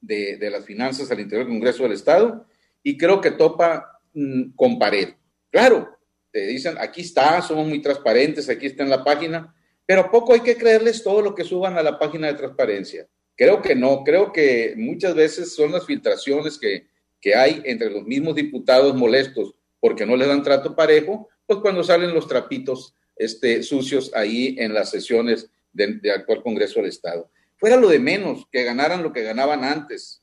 de, 0.00 0.38
las 0.48 0.64
finanzas 0.64 1.10
al 1.10 1.18
interior 1.18 1.44
del 1.44 1.54
Congreso 1.54 1.82
del 1.82 1.90
Estado, 1.90 2.46
y 2.84 2.96
creo 2.96 3.20
que 3.20 3.32
topa 3.32 4.00
mm, 4.14 4.50
con 4.54 4.78
pared. 4.78 5.08
Claro, 5.50 5.98
te 6.30 6.46
dicen, 6.46 6.76
aquí 6.78 7.00
está, 7.00 7.42
somos 7.42 7.66
muy 7.66 7.82
transparentes, 7.82 8.48
aquí 8.48 8.66
está 8.66 8.84
en 8.84 8.90
la 8.90 9.02
página, 9.02 9.52
pero 9.84 10.02
¿a 10.02 10.10
poco 10.12 10.34
hay 10.34 10.40
que 10.40 10.56
creerles 10.56 11.02
todo 11.02 11.20
lo 11.20 11.34
que 11.34 11.42
suban 11.42 11.76
a 11.76 11.82
la 11.82 11.98
página 11.98 12.28
de 12.28 12.34
transparencia? 12.34 13.08
Creo 13.34 13.60
que 13.60 13.74
no, 13.74 14.04
creo 14.04 14.32
que 14.32 14.74
muchas 14.76 15.16
veces 15.16 15.52
son 15.52 15.72
las 15.72 15.84
filtraciones 15.84 16.58
que, 16.58 16.86
hay 17.34 17.60
entre 17.64 17.90
los 17.90 18.04
mismos 18.04 18.36
diputados 18.36 18.94
molestos 18.94 19.54
porque 19.80 20.06
no 20.06 20.16
les 20.16 20.28
dan 20.28 20.44
trato 20.44 20.76
parejo, 20.76 21.28
pues 21.44 21.58
cuando 21.58 21.82
salen 21.82 22.14
los 22.14 22.28
trapitos 22.28 22.94
este, 23.16 23.64
sucios 23.64 24.12
ahí 24.14 24.54
en 24.58 24.72
las 24.72 24.90
sesiones 24.90 25.50
del 25.72 26.00
de 26.00 26.12
actual 26.12 26.42
Congreso 26.42 26.80
del 26.80 26.88
Estado. 26.88 27.30
Fuera 27.56 27.76
lo 27.76 27.88
de 27.88 27.98
menos, 27.98 28.46
que 28.50 28.64
ganaran 28.64 29.02
lo 29.02 29.12
que 29.12 29.22
ganaban 29.22 29.64
antes. 29.64 30.22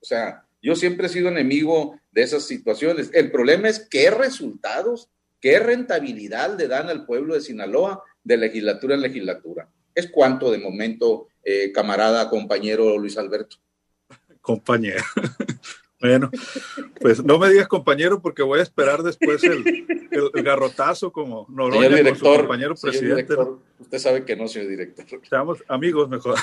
O 0.00 0.04
sea, 0.04 0.46
yo 0.62 0.76
siempre 0.76 1.06
he 1.06 1.10
sido 1.10 1.28
enemigo 1.28 1.98
de 2.10 2.22
esas 2.22 2.44
situaciones. 2.44 3.10
El 3.12 3.30
problema 3.30 3.68
es 3.68 3.86
qué 3.88 4.10
resultados, 4.10 5.10
qué 5.40 5.58
rentabilidad 5.58 6.56
le 6.58 6.68
dan 6.68 6.88
al 6.88 7.06
pueblo 7.06 7.34
de 7.34 7.40
Sinaloa 7.40 8.02
de 8.24 8.36
legislatura 8.36 8.94
en 8.94 9.02
legislatura. 9.02 9.70
Es 9.94 10.10
cuanto 10.10 10.50
de 10.50 10.58
momento 10.58 11.28
eh, 11.42 11.72
camarada, 11.72 12.28
compañero 12.28 12.98
Luis 12.98 13.16
Alberto. 13.16 13.56
Compañero. 14.40 15.02
Bueno, 16.00 16.30
pues 17.00 17.24
no 17.24 17.38
me 17.38 17.48
digas 17.48 17.68
compañero 17.68 18.20
porque 18.20 18.42
voy 18.42 18.60
a 18.60 18.62
esperar 18.62 19.02
después 19.02 19.42
el, 19.44 19.86
garrotazo 20.44 21.10
como 21.10 21.46
Noroña 21.48 22.02
con 22.02 22.16
su 22.16 22.24
compañero 22.24 22.74
presidente. 22.74 23.34
usted 23.78 23.98
sabe 23.98 24.24
que 24.24 24.36
no, 24.36 24.46
señor 24.46 24.68
director. 24.68 25.06
Estamos 25.22 25.64
amigos 25.68 26.08
mejor. 26.08 26.38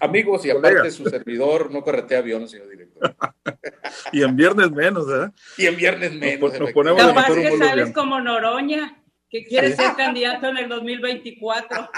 Amigos 0.00 0.44
y 0.46 0.50
aparte 0.50 0.90
su 0.90 1.08
servidor 1.08 1.70
no 1.70 1.82
corretea 1.82 2.18
aviones, 2.18 2.50
señor 2.50 2.68
director. 2.70 3.14
y 4.12 4.22
en 4.22 4.34
viernes 4.34 4.70
menos, 4.72 5.06
¿verdad? 5.06 5.32
Y 5.56 5.66
en 5.66 5.76
viernes 5.76 6.12
menos. 6.14 6.58
Nos, 6.58 6.72
ponemos 6.72 7.00
Capaz 7.00 7.34
que 7.34 7.56
sales 7.56 7.92
como 7.92 8.20
Noroña, 8.20 9.00
que 9.30 9.44
quiere 9.44 9.76
ser 9.76 9.94
candidato 9.96 10.48
en 10.48 10.58
el 10.58 10.68
2024. 10.68 11.90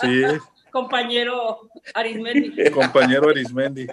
Sí 0.00 0.22
compañero 0.70 1.70
Arismendi. 1.94 2.70
Compañero 2.70 3.30
Arismendi. 3.30 3.86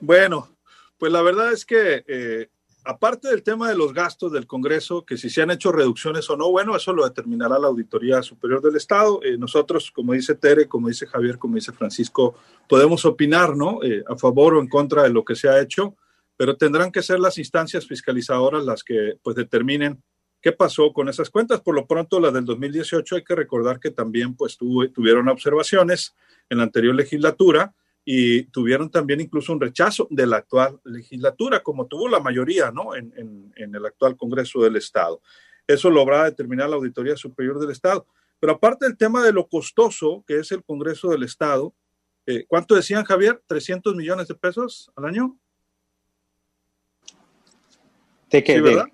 Bueno, 0.00 0.56
pues 1.00 1.10
la 1.10 1.22
verdad 1.22 1.50
es 1.50 1.64
que 1.64 2.04
eh, 2.06 2.50
aparte 2.84 3.28
del 3.28 3.42
tema 3.42 3.70
de 3.70 3.74
los 3.74 3.94
gastos 3.94 4.32
del 4.32 4.46
Congreso, 4.46 5.06
que 5.06 5.16
si 5.16 5.30
se 5.30 5.40
han 5.40 5.50
hecho 5.50 5.72
reducciones 5.72 6.28
o 6.28 6.36
no, 6.36 6.50
bueno, 6.50 6.76
eso 6.76 6.92
lo 6.92 7.04
determinará 7.04 7.58
la 7.58 7.68
Auditoría 7.68 8.22
Superior 8.22 8.60
del 8.60 8.76
Estado. 8.76 9.18
Eh, 9.22 9.38
nosotros, 9.38 9.90
como 9.90 10.12
dice 10.12 10.34
Tere, 10.34 10.68
como 10.68 10.88
dice 10.88 11.06
Javier, 11.06 11.38
como 11.38 11.54
dice 11.54 11.72
Francisco, 11.72 12.34
podemos 12.68 13.06
opinar, 13.06 13.56
¿no? 13.56 13.82
Eh, 13.82 14.04
a 14.06 14.16
favor 14.16 14.54
o 14.54 14.60
en 14.60 14.68
contra 14.68 15.02
de 15.02 15.08
lo 15.08 15.24
que 15.24 15.36
se 15.36 15.48
ha 15.48 15.58
hecho, 15.58 15.96
pero 16.36 16.58
tendrán 16.58 16.92
que 16.92 17.02
ser 17.02 17.18
las 17.18 17.38
instancias 17.38 17.86
fiscalizadoras 17.86 18.62
las 18.62 18.84
que 18.84 19.14
pues 19.22 19.36
determinen 19.36 20.02
qué 20.42 20.52
pasó 20.52 20.92
con 20.92 21.08
esas 21.08 21.30
cuentas. 21.30 21.62
Por 21.62 21.74
lo 21.74 21.86
pronto, 21.86 22.20
las 22.20 22.34
del 22.34 22.44
2018 22.44 23.16
hay 23.16 23.24
que 23.24 23.34
recordar 23.34 23.80
que 23.80 23.90
también 23.90 24.34
pues 24.34 24.58
tuvieron 24.58 25.28
observaciones 25.28 26.14
en 26.50 26.58
la 26.58 26.64
anterior 26.64 26.94
legislatura 26.94 27.74
y 28.04 28.44
tuvieron 28.44 28.90
también 28.90 29.20
incluso 29.20 29.52
un 29.52 29.60
rechazo 29.60 30.06
de 30.10 30.26
la 30.26 30.38
actual 30.38 30.80
legislatura, 30.84 31.62
como 31.62 31.86
tuvo 31.86 32.08
la 32.08 32.20
mayoría 32.20 32.70
¿no? 32.70 32.94
en, 32.94 33.52
el 33.56 33.86
actual 33.86 34.16
Congreso 34.16 34.62
del 34.62 34.76
Estado. 34.76 35.20
Eso 35.66 35.90
lo 35.90 36.00
habrá 36.00 36.24
determinar 36.24 36.68
la 36.68 36.76
Auditoría 36.76 37.16
Superior 37.16 37.60
del 37.60 37.70
Estado. 37.70 38.06
Pero 38.40 38.54
aparte 38.54 38.86
del 38.86 38.96
tema 38.96 39.22
de 39.22 39.32
lo 39.32 39.46
costoso 39.48 40.24
que 40.26 40.38
es 40.38 40.50
el 40.50 40.64
Congreso 40.64 41.08
del 41.10 41.22
Estado, 41.22 41.74
eh, 42.26 42.44
¿cuánto 42.48 42.74
decían, 42.74 43.04
Javier? 43.04 43.42
¿300 43.46 43.94
millones 43.94 44.28
de 44.28 44.34
pesos 44.34 44.90
al 44.96 45.04
año? 45.04 45.38
¿De 48.30 48.42
qué? 48.42 48.60
¿verdad? 48.60 48.86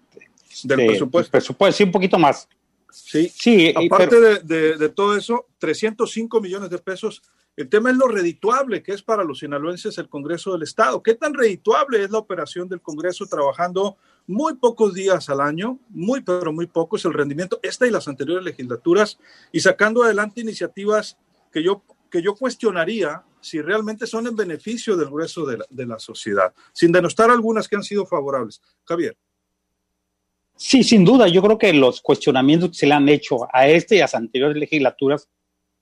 del 0.64 0.86
presupuesto. 0.86 1.30
presupuesto, 1.30 1.76
sí, 1.76 1.84
un 1.84 1.92
poquito 1.92 2.18
más. 2.18 2.48
Sí, 2.90 3.28
sí. 3.28 3.75
Aparte 3.76 4.20
de, 4.42 4.76
de, 4.76 4.88
todo 4.88 5.16
eso, 5.16 5.46
305 5.58 6.40
millones 6.40 6.70
de 6.70 6.78
pesos. 6.78 7.22
El 7.56 7.70
tema 7.70 7.90
es 7.90 7.96
lo 7.96 8.06
redituable 8.06 8.82
que 8.82 8.92
es 8.92 9.02
para 9.02 9.25
los 9.25 9.38
sinaloenses 9.38 9.96
el 9.96 10.10
Congreso 10.10 10.52
del 10.52 10.62
Estado. 10.62 11.02
¿Qué 11.02 11.14
tan 11.14 11.32
redituable 11.32 12.04
es 12.04 12.10
la 12.10 12.18
operación 12.18 12.68
del 12.68 12.82
Congreso 12.82 13.25
trabajando 13.26 13.96
muy 14.26 14.54
pocos 14.56 14.92
días 14.92 15.30
al 15.30 15.40
año, 15.40 15.78
muy, 15.88 16.20
pero 16.20 16.52
muy 16.52 16.66
pocos 16.66 17.06
el 17.06 17.14
rendimiento, 17.14 17.58
esta 17.62 17.86
y 17.86 17.90
las 17.90 18.08
anteriores 18.08 18.44
legislaturas, 18.44 19.18
y 19.52 19.60
sacando 19.60 20.02
adelante 20.02 20.42
iniciativas 20.42 21.16
que 21.50 21.62
yo, 21.62 21.82
que 22.10 22.20
yo 22.20 22.34
cuestionaría 22.34 23.22
si 23.40 23.62
realmente 23.62 24.06
son 24.06 24.26
en 24.26 24.36
beneficio 24.36 24.94
del 24.96 25.08
grueso 25.08 25.46
de 25.46 25.58
la, 25.58 25.64
de 25.70 25.86
la 25.86 25.98
sociedad, 25.98 26.52
sin 26.75 26.92
denostar 26.92 27.30
algunas 27.30 27.68
que 27.68 27.76
han 27.76 27.84
sido 27.84 28.04
favorables. 28.04 28.60
Javier. 28.84 29.16
Sí, 30.56 30.82
sin 30.82 31.04
duda. 31.04 31.28
Yo 31.28 31.40
creo 31.42 31.56
que 31.56 31.72
los 31.72 32.02
cuestionamientos 32.02 32.70
que 32.70 32.76
se 32.76 32.86
le 32.86 32.94
han 32.94 33.08
hecho 33.08 33.46
a 33.52 33.68
este 33.68 33.96
y 33.96 33.98
a 34.00 34.02
las 34.02 34.14
anteriores 34.14 34.56
legislaturas 34.56 35.28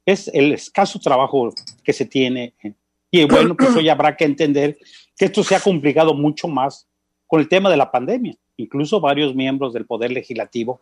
es 0.06 0.28
el 0.28 0.52
escaso 0.52 0.98
trabajo 0.98 1.52
que 1.82 1.92
se 1.92 2.04
tiene. 2.04 2.54
Y 3.10 3.24
bueno, 3.24 3.56
pues 3.56 3.74
hoy 3.76 3.88
habrá 3.88 4.16
que 4.16 4.24
entender 4.24 4.76
que 5.16 5.26
esto 5.26 5.42
se 5.42 5.54
ha 5.54 5.60
complicado 5.60 6.14
mucho 6.14 6.48
más 6.48 6.86
con 7.26 7.40
el 7.40 7.48
tema 7.48 7.70
de 7.70 7.76
la 7.76 7.90
pandemia. 7.90 8.36
Incluso 8.56 9.00
varios 9.00 9.34
miembros 9.34 9.72
del 9.72 9.86
Poder 9.86 10.12
Legislativo 10.12 10.80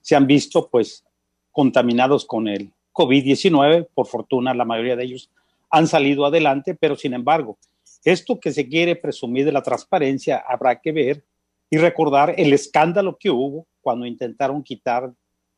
se 0.00 0.16
han 0.16 0.26
visto 0.26 0.68
pues 0.68 1.04
contaminados 1.50 2.24
con 2.24 2.48
el 2.48 2.72
COVID-19. 2.92 3.88
Por 3.94 4.06
fortuna, 4.06 4.54
la 4.54 4.64
mayoría 4.64 4.96
de 4.96 5.04
ellos 5.04 5.30
han 5.70 5.86
salido 5.86 6.26
adelante, 6.26 6.74
pero 6.74 6.96
sin 6.96 7.14
embargo, 7.14 7.58
esto 8.04 8.40
que 8.40 8.52
se 8.52 8.68
quiere 8.68 8.96
presumir 8.96 9.44
de 9.44 9.52
la 9.52 9.62
transparencia 9.62 10.42
habrá 10.46 10.80
que 10.80 10.92
ver 10.92 11.24
y 11.70 11.78
recordar 11.78 12.34
el 12.36 12.52
escándalo 12.52 13.16
que 13.16 13.30
hubo 13.30 13.66
cuando 13.80 14.06
intentaron 14.06 14.62
quitar 14.62 15.12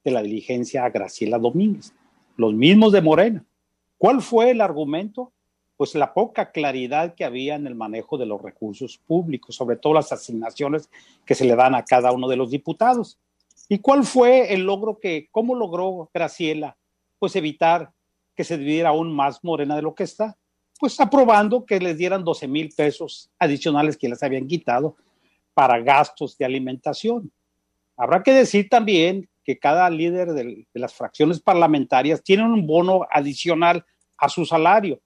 de 0.05 0.11
la 0.11 0.23
diligencia 0.23 0.85
a 0.85 0.91
Graciela 0.91 1.39
Domínguez, 1.39 1.93
los 2.37 2.53
mismos 2.55 2.93
de 2.93 3.03
Morena. 3.03 3.45
¿Cuál 3.99 4.23
fue 4.23 4.51
el 4.51 4.61
argumento? 4.61 5.33
Pues 5.77 5.95
la 5.95 6.15
poca 6.15 6.53
claridad 6.53 7.15
que 7.15 7.25
había 7.25 7.55
en 7.57 7.67
el 7.67 7.75
manejo 7.75 8.17
de 8.17 8.27
los 8.27 8.41
recursos 8.41 8.99
públicos, 8.99 9.57
sobre 9.57 9.77
todo 9.77 9.95
las 9.95 10.13
asignaciones 10.13 10.89
que 11.25 11.35
se 11.35 11.45
le 11.45 11.57
dan 11.57 11.75
a 11.75 11.85
cada 11.85 12.13
uno 12.13 12.29
de 12.29 12.37
los 12.37 12.51
diputados. 12.51 13.19
¿Y 13.69 13.79
cuál 13.79 14.05
fue 14.05 14.53
el 14.53 14.63
logro 14.63 14.99
que, 14.99 15.29
cómo 15.31 15.55
logró 15.55 16.11
Graciela? 16.13 16.77
Pues 17.19 17.35
evitar 17.37 17.93
que 18.37 18.45
se 18.45 18.59
dividiera 18.59 18.91
aún 18.91 19.15
más 19.15 19.43
Morena 19.43 19.77
de 19.77 19.83
lo 19.83 19.95
que 19.95 20.05
está. 20.05 20.37
Pues 20.79 20.99
aprobando 21.01 21.65
que 21.65 21.81
les 21.81 21.97
dieran 21.97 22.25
12 22.25 22.49
mil 22.49 22.73
pesos 22.77 23.31
adicionales 23.39 23.97
que 23.97 24.09
les 24.09 24.23
habían 24.23 24.47
quitado 24.47 24.97
para 25.55 25.79
gastos 25.79 26.37
de 26.37 26.45
alimentación. 26.45 27.31
Habrá 27.97 28.23
que 28.23 28.33
decir 28.33 28.69
también 28.69 29.29
que 29.45 29.59
cada 29.59 29.89
líder 29.91 30.33
de, 30.33 30.67
las 30.73 30.95
fracciones 30.95 31.41
parlamentarias 31.41 32.23
tiene 32.23 32.45
un 32.45 32.67
bono 32.67 33.07
adicional 33.11 33.85
a 34.19 34.29
su 34.29 34.45
salario. 34.45 35.01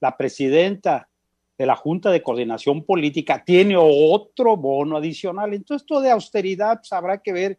La 0.00 0.16
presidenta 0.16 1.08
de 1.56 1.66
la 1.66 1.76
Junta 1.76 2.10
de 2.10 2.22
Coordinación 2.22 2.84
Política 2.84 3.44
tiene 3.44 3.76
otro 3.76 4.56
bono 4.56 4.96
adicional. 4.96 5.54
Entonces, 5.54 5.82
esto 5.82 6.00
de 6.00 6.10
austeridad, 6.10 6.78
pues, 6.78 6.92
habrá 6.92 7.18
que 7.18 7.32
ver 7.32 7.58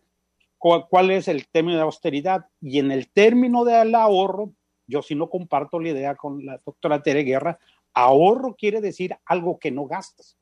cuál, 0.58 1.12
es 1.12 1.28
el 1.28 1.48
término 1.48 1.78
de 1.78 1.84
austeridad. 1.84 2.48
Y 2.62 2.80
en 2.80 2.92
el 2.92 3.10
término 3.10 3.64
del 3.64 3.96
ahorro, 3.96 4.52
yo 4.88 5.02
sí 5.02 5.16
no 5.16 5.30
comparto 5.30 5.80
la 5.80 5.90
idea 5.90 6.16
con 6.16 6.46
la 6.46 6.60
doctora 6.66 7.02
Tere 7.02 7.24
Guerra, 7.24 7.60
ahorro 7.94 8.56
quiere 8.56 8.82
decir 8.82 9.16
algo 9.26 9.58
que 9.58 9.72
no 9.72 9.86
gastas 9.86 10.38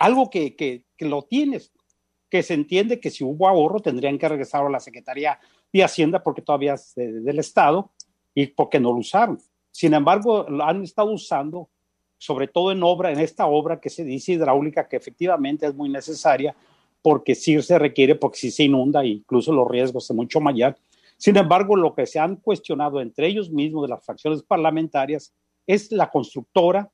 algo 0.00 0.30
que, 0.30 0.56
que, 0.56 0.84
lo 1.06 1.22
tienes, 1.22 1.72
que 2.30 2.42
se 2.42 2.54
entiende 2.54 3.00
que 3.00 3.10
si 3.10 3.24
hubo 3.24 3.48
ahorro 3.48 3.80
tendrían 3.80 4.18
que 4.18 4.28
regresar 4.28 4.64
a 4.64 4.70
la 4.70 4.80
Secretaría 4.80 5.38
de 5.72 5.84
Hacienda 5.84 6.22
porque 6.22 6.42
todavía 6.42 6.74
es 6.74 6.94
del 6.94 7.38
Estado 7.38 7.90
y 8.34 8.46
porque 8.46 8.78
no 8.78 8.92
lo 8.92 8.98
usaron. 8.98 9.38
Sin 9.70 9.94
embargo, 9.94 10.46
lo 10.48 10.64
han 10.64 10.82
estado 10.82 11.10
usando 11.10 11.68
sobre 12.20 12.48
todo 12.48 12.70
en 12.70 12.82
obra, 12.82 13.10
en 13.10 13.18
esta 13.18 13.46
obra 13.46 13.80
que 13.80 13.88
se 13.88 14.04
dice 14.04 14.32
hidráulica, 14.32 14.86
que 14.86 14.96
efectivamente 14.96 15.66
es 15.66 15.74
muy 15.74 15.88
necesaria, 15.88 16.54
porque 17.00 17.34
sí 17.34 17.60
se 17.62 17.78
requiere, 17.78 18.14
porque 18.14 18.36
sí 18.36 18.50
se 18.50 18.64
inunda, 18.64 19.02
incluso 19.04 19.52
los 19.52 19.66
riesgos 19.66 20.06
son 20.06 20.16
mucho 20.16 20.38
mayor. 20.38 20.76
Sin 21.16 21.38
embargo, 21.38 21.76
lo 21.76 21.94
que 21.94 22.06
se 22.06 22.18
han 22.18 22.36
cuestionado 22.36 23.00
entre 23.00 23.26
ellos 23.26 23.50
mismos 23.50 23.84
de 23.84 23.88
las 23.88 24.04
fracciones 24.04 24.42
parlamentarias 24.42 25.32
es 25.66 25.90
la 25.92 26.10
constructora, 26.10 26.90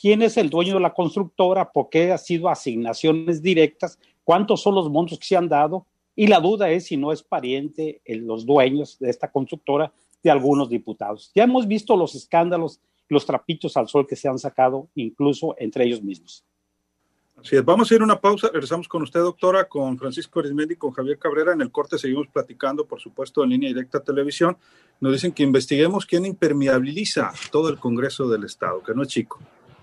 quién 0.00 0.22
es 0.22 0.36
el 0.36 0.50
dueño 0.50 0.74
de 0.74 0.80
la 0.80 0.94
constructora, 0.94 1.70
por 1.70 1.90
qué 1.90 2.12
ha 2.12 2.18
sido 2.18 2.48
asignaciones 2.48 3.42
directas, 3.42 3.98
cuántos 4.24 4.62
son 4.62 4.74
los 4.74 4.90
montos 4.90 5.18
que 5.18 5.26
se 5.26 5.36
han 5.36 5.48
dado, 5.48 5.86
y 6.16 6.26
la 6.26 6.40
duda 6.40 6.70
es 6.70 6.86
si 6.86 6.96
no 6.96 7.12
es 7.12 7.22
pariente 7.22 8.00
en 8.04 8.26
los 8.26 8.46
dueños 8.46 8.98
de 8.98 9.10
esta 9.10 9.30
constructora 9.30 9.92
de 10.22 10.30
algunos 10.30 10.68
diputados. 10.68 11.30
Ya 11.34 11.44
hemos 11.44 11.66
visto 11.66 11.96
los 11.96 12.14
escándalos 12.14 12.80
los 13.10 13.26
trapitos 13.26 13.76
al 13.76 13.88
sol 13.88 14.06
que 14.06 14.16
se 14.16 14.28
han 14.28 14.38
sacado 14.38 14.88
incluso 14.94 15.54
entre 15.58 15.84
ellos 15.84 16.02
mismos. 16.02 16.44
Así 17.36 17.56
es. 17.56 17.64
Vamos 17.64 17.90
a 17.90 17.94
ir 17.94 18.00
a 18.02 18.04
una 18.04 18.20
pausa. 18.20 18.48
Regresamos 18.52 18.86
con 18.86 19.02
usted, 19.02 19.20
doctora, 19.20 19.64
con 19.66 19.98
Francisco 19.98 20.40
Arismendi, 20.40 20.76
con 20.76 20.92
Javier 20.92 21.18
Cabrera. 21.18 21.52
En 21.52 21.60
el 21.60 21.72
corte 21.72 21.98
seguimos 21.98 22.28
platicando, 22.28 22.86
por 22.86 23.00
supuesto, 23.00 23.42
en 23.42 23.50
línea 23.50 23.70
directa 23.70 24.00
televisión. 24.00 24.56
Nos 25.00 25.12
dicen 25.12 25.32
que 25.32 25.42
investiguemos 25.42 26.06
quién 26.06 26.26
impermeabiliza 26.26 27.32
todo 27.50 27.68
el 27.68 27.78
Congreso 27.78 28.28
del 28.28 28.44
Estado, 28.44 28.82
que 28.82 28.94
no 28.94 29.02
es 29.02 29.08
chico. 29.08 29.40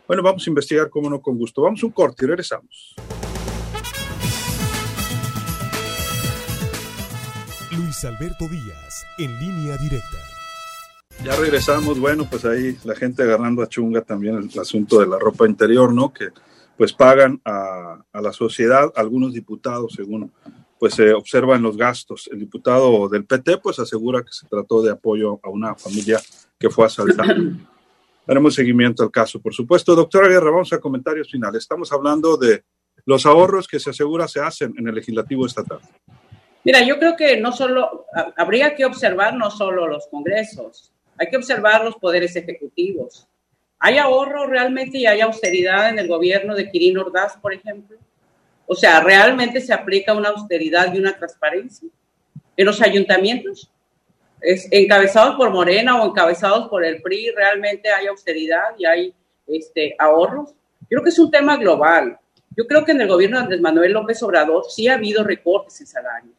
Bueno, 0.07 0.23
vamos 0.23 0.47
a 0.47 0.49
investigar, 0.49 0.89
cómo 0.89 1.09
no, 1.09 1.21
con 1.21 1.37
gusto. 1.37 1.61
Vamos 1.61 1.83
a 1.83 1.85
un 1.85 1.91
corte 1.91 2.23
y 2.23 2.27
regresamos. 2.29 2.95
Luis 7.75 8.05
Alberto 8.05 8.47
Díaz, 8.47 9.05
en 9.17 9.37
línea 9.37 9.77
directa. 9.77 10.17
Ya 11.25 11.35
regresamos, 11.35 11.99
bueno, 11.99 12.25
pues 12.29 12.45
ahí 12.45 12.77
la 12.85 12.95
gente 12.95 13.23
agarrando 13.23 13.61
a 13.61 13.67
chunga 13.67 14.01
también 14.01 14.49
el, 14.53 14.59
asunto 14.59 15.01
de 15.01 15.07
la 15.07 15.19
ropa 15.19 15.45
interior, 15.45 15.93
¿no? 15.93 16.13
Que 16.13 16.29
pues 16.77 16.93
pagan 16.93 17.41
a, 17.43 18.01
la 18.13 18.31
sociedad 18.31 18.93
algunos 18.95 19.33
diputados, 19.33 19.93
según 19.93 20.31
pues 20.79 20.93
se 20.93 21.11
observan 21.11 21.63
los 21.63 21.75
gastos. 21.75 22.29
El 22.31 22.39
diputado 22.39 23.09
del 23.09 23.25
PT 23.25 23.57
pues 23.57 23.77
asegura 23.79 24.21
que 24.21 24.31
se 24.31 24.47
trató 24.47 24.81
de 24.81 24.91
apoyo 24.91 25.39
a 25.43 25.49
una 25.49 25.75
familia 25.75 26.21
que 26.57 26.69
fue 26.69 26.85
asaltada. 26.85 27.35
Haremos 28.27 28.55
seguimiento 28.55 29.03
al 29.03 29.12
caso, 29.12 29.41
por 29.41 29.53
supuesto. 29.53 29.96
Doctora 29.96 30.27
Guerra, 30.27 30.51
vamos 30.51 30.74
a 30.74 30.79
comentarios 30.79 31.31
finales. 31.31 31.63
Estamos 31.63 31.91
hablando 31.93 32.36
de 32.36 32.63
los 33.05 33.25
ahorros 33.25 33.67
que 33.67 33.79
se 33.79 33.91
asegura 33.91 34.27
se 34.27 34.41
hacen 34.41 34.74
en 34.77 34.88
el 34.88 34.96
legislativo 34.96 35.46
estatal. 35.46 35.79
Mira, 36.65 36.84
yo 36.84 37.00
creo 37.00 37.15
que 37.15 37.39
no 37.39 37.53
solo, 37.53 38.05
habría 38.36 38.75
que 38.75 38.84
observar 38.84 39.34
no 39.36 39.50
solo 39.50 39.88
los 39.88 40.07
congresos, 40.07 40.91
hay 41.17 41.29
que 41.29 41.38
observar 41.38 41.86
los 41.86 41.96
poderes 41.96 42.36
ejecutivos. 42.36 43.25
¿Hay 43.79 43.98
ahorro 43.98 44.46
realmente 44.48 44.98
y 44.98 45.05
hay 45.05 45.22
austeridad 45.22 45.89
en 45.89 46.00
el 46.00 46.10
gobierno 46.10 46.53
de 46.55 46.69
Quirino 46.69 47.03
Ordaz, 47.03 47.38
por 47.38 47.53
ejemplo? 47.53 47.98
O 48.65 48.75
sea, 48.75 49.00
¿realmente 49.00 49.62
se 49.62 49.74
aplica 49.74 50.13
una 50.13 50.29
austeridad 50.29 50.93
y 50.93 50.98
una 50.98 51.15
transparencia? 51.15 51.88
En 52.57 52.65
los 52.65 52.81
ayuntamientos, 52.81 53.72
es, 54.41 54.67
encabezados 54.72 55.36
por 55.36 55.50
Morena 55.51 56.01
o 56.01 56.08
encabezados 56.08 56.67
por 56.70 56.86
el 56.86 57.01
PRI, 57.01 57.32
¿realmente 57.32 57.89
hay 57.89 58.08
austeridad 58.08 58.75
y 58.77 58.86
hay 58.86 59.13
este, 59.48 59.96
ahorros? 59.98 60.51
Yo 60.82 60.88
creo 60.89 61.03
que 61.03 61.10
es 61.10 61.20
un 61.20 61.32
tema 61.32 61.58
global. 61.58 62.17
Yo 62.56 62.65
creo 62.65 62.84
que 62.84 62.91
en 62.91 63.01
el 63.01 63.08
gobierno 63.08 63.38
de 63.38 63.44
Andrés 63.44 63.62
Manuel 63.62 63.94
López 63.94 64.22
Obrador 64.24 64.65
sí 64.70 64.88
ha 64.88 64.96
habido 64.96 65.24
recortes 65.24 65.79
en 65.82 65.88
salario, 65.88 66.32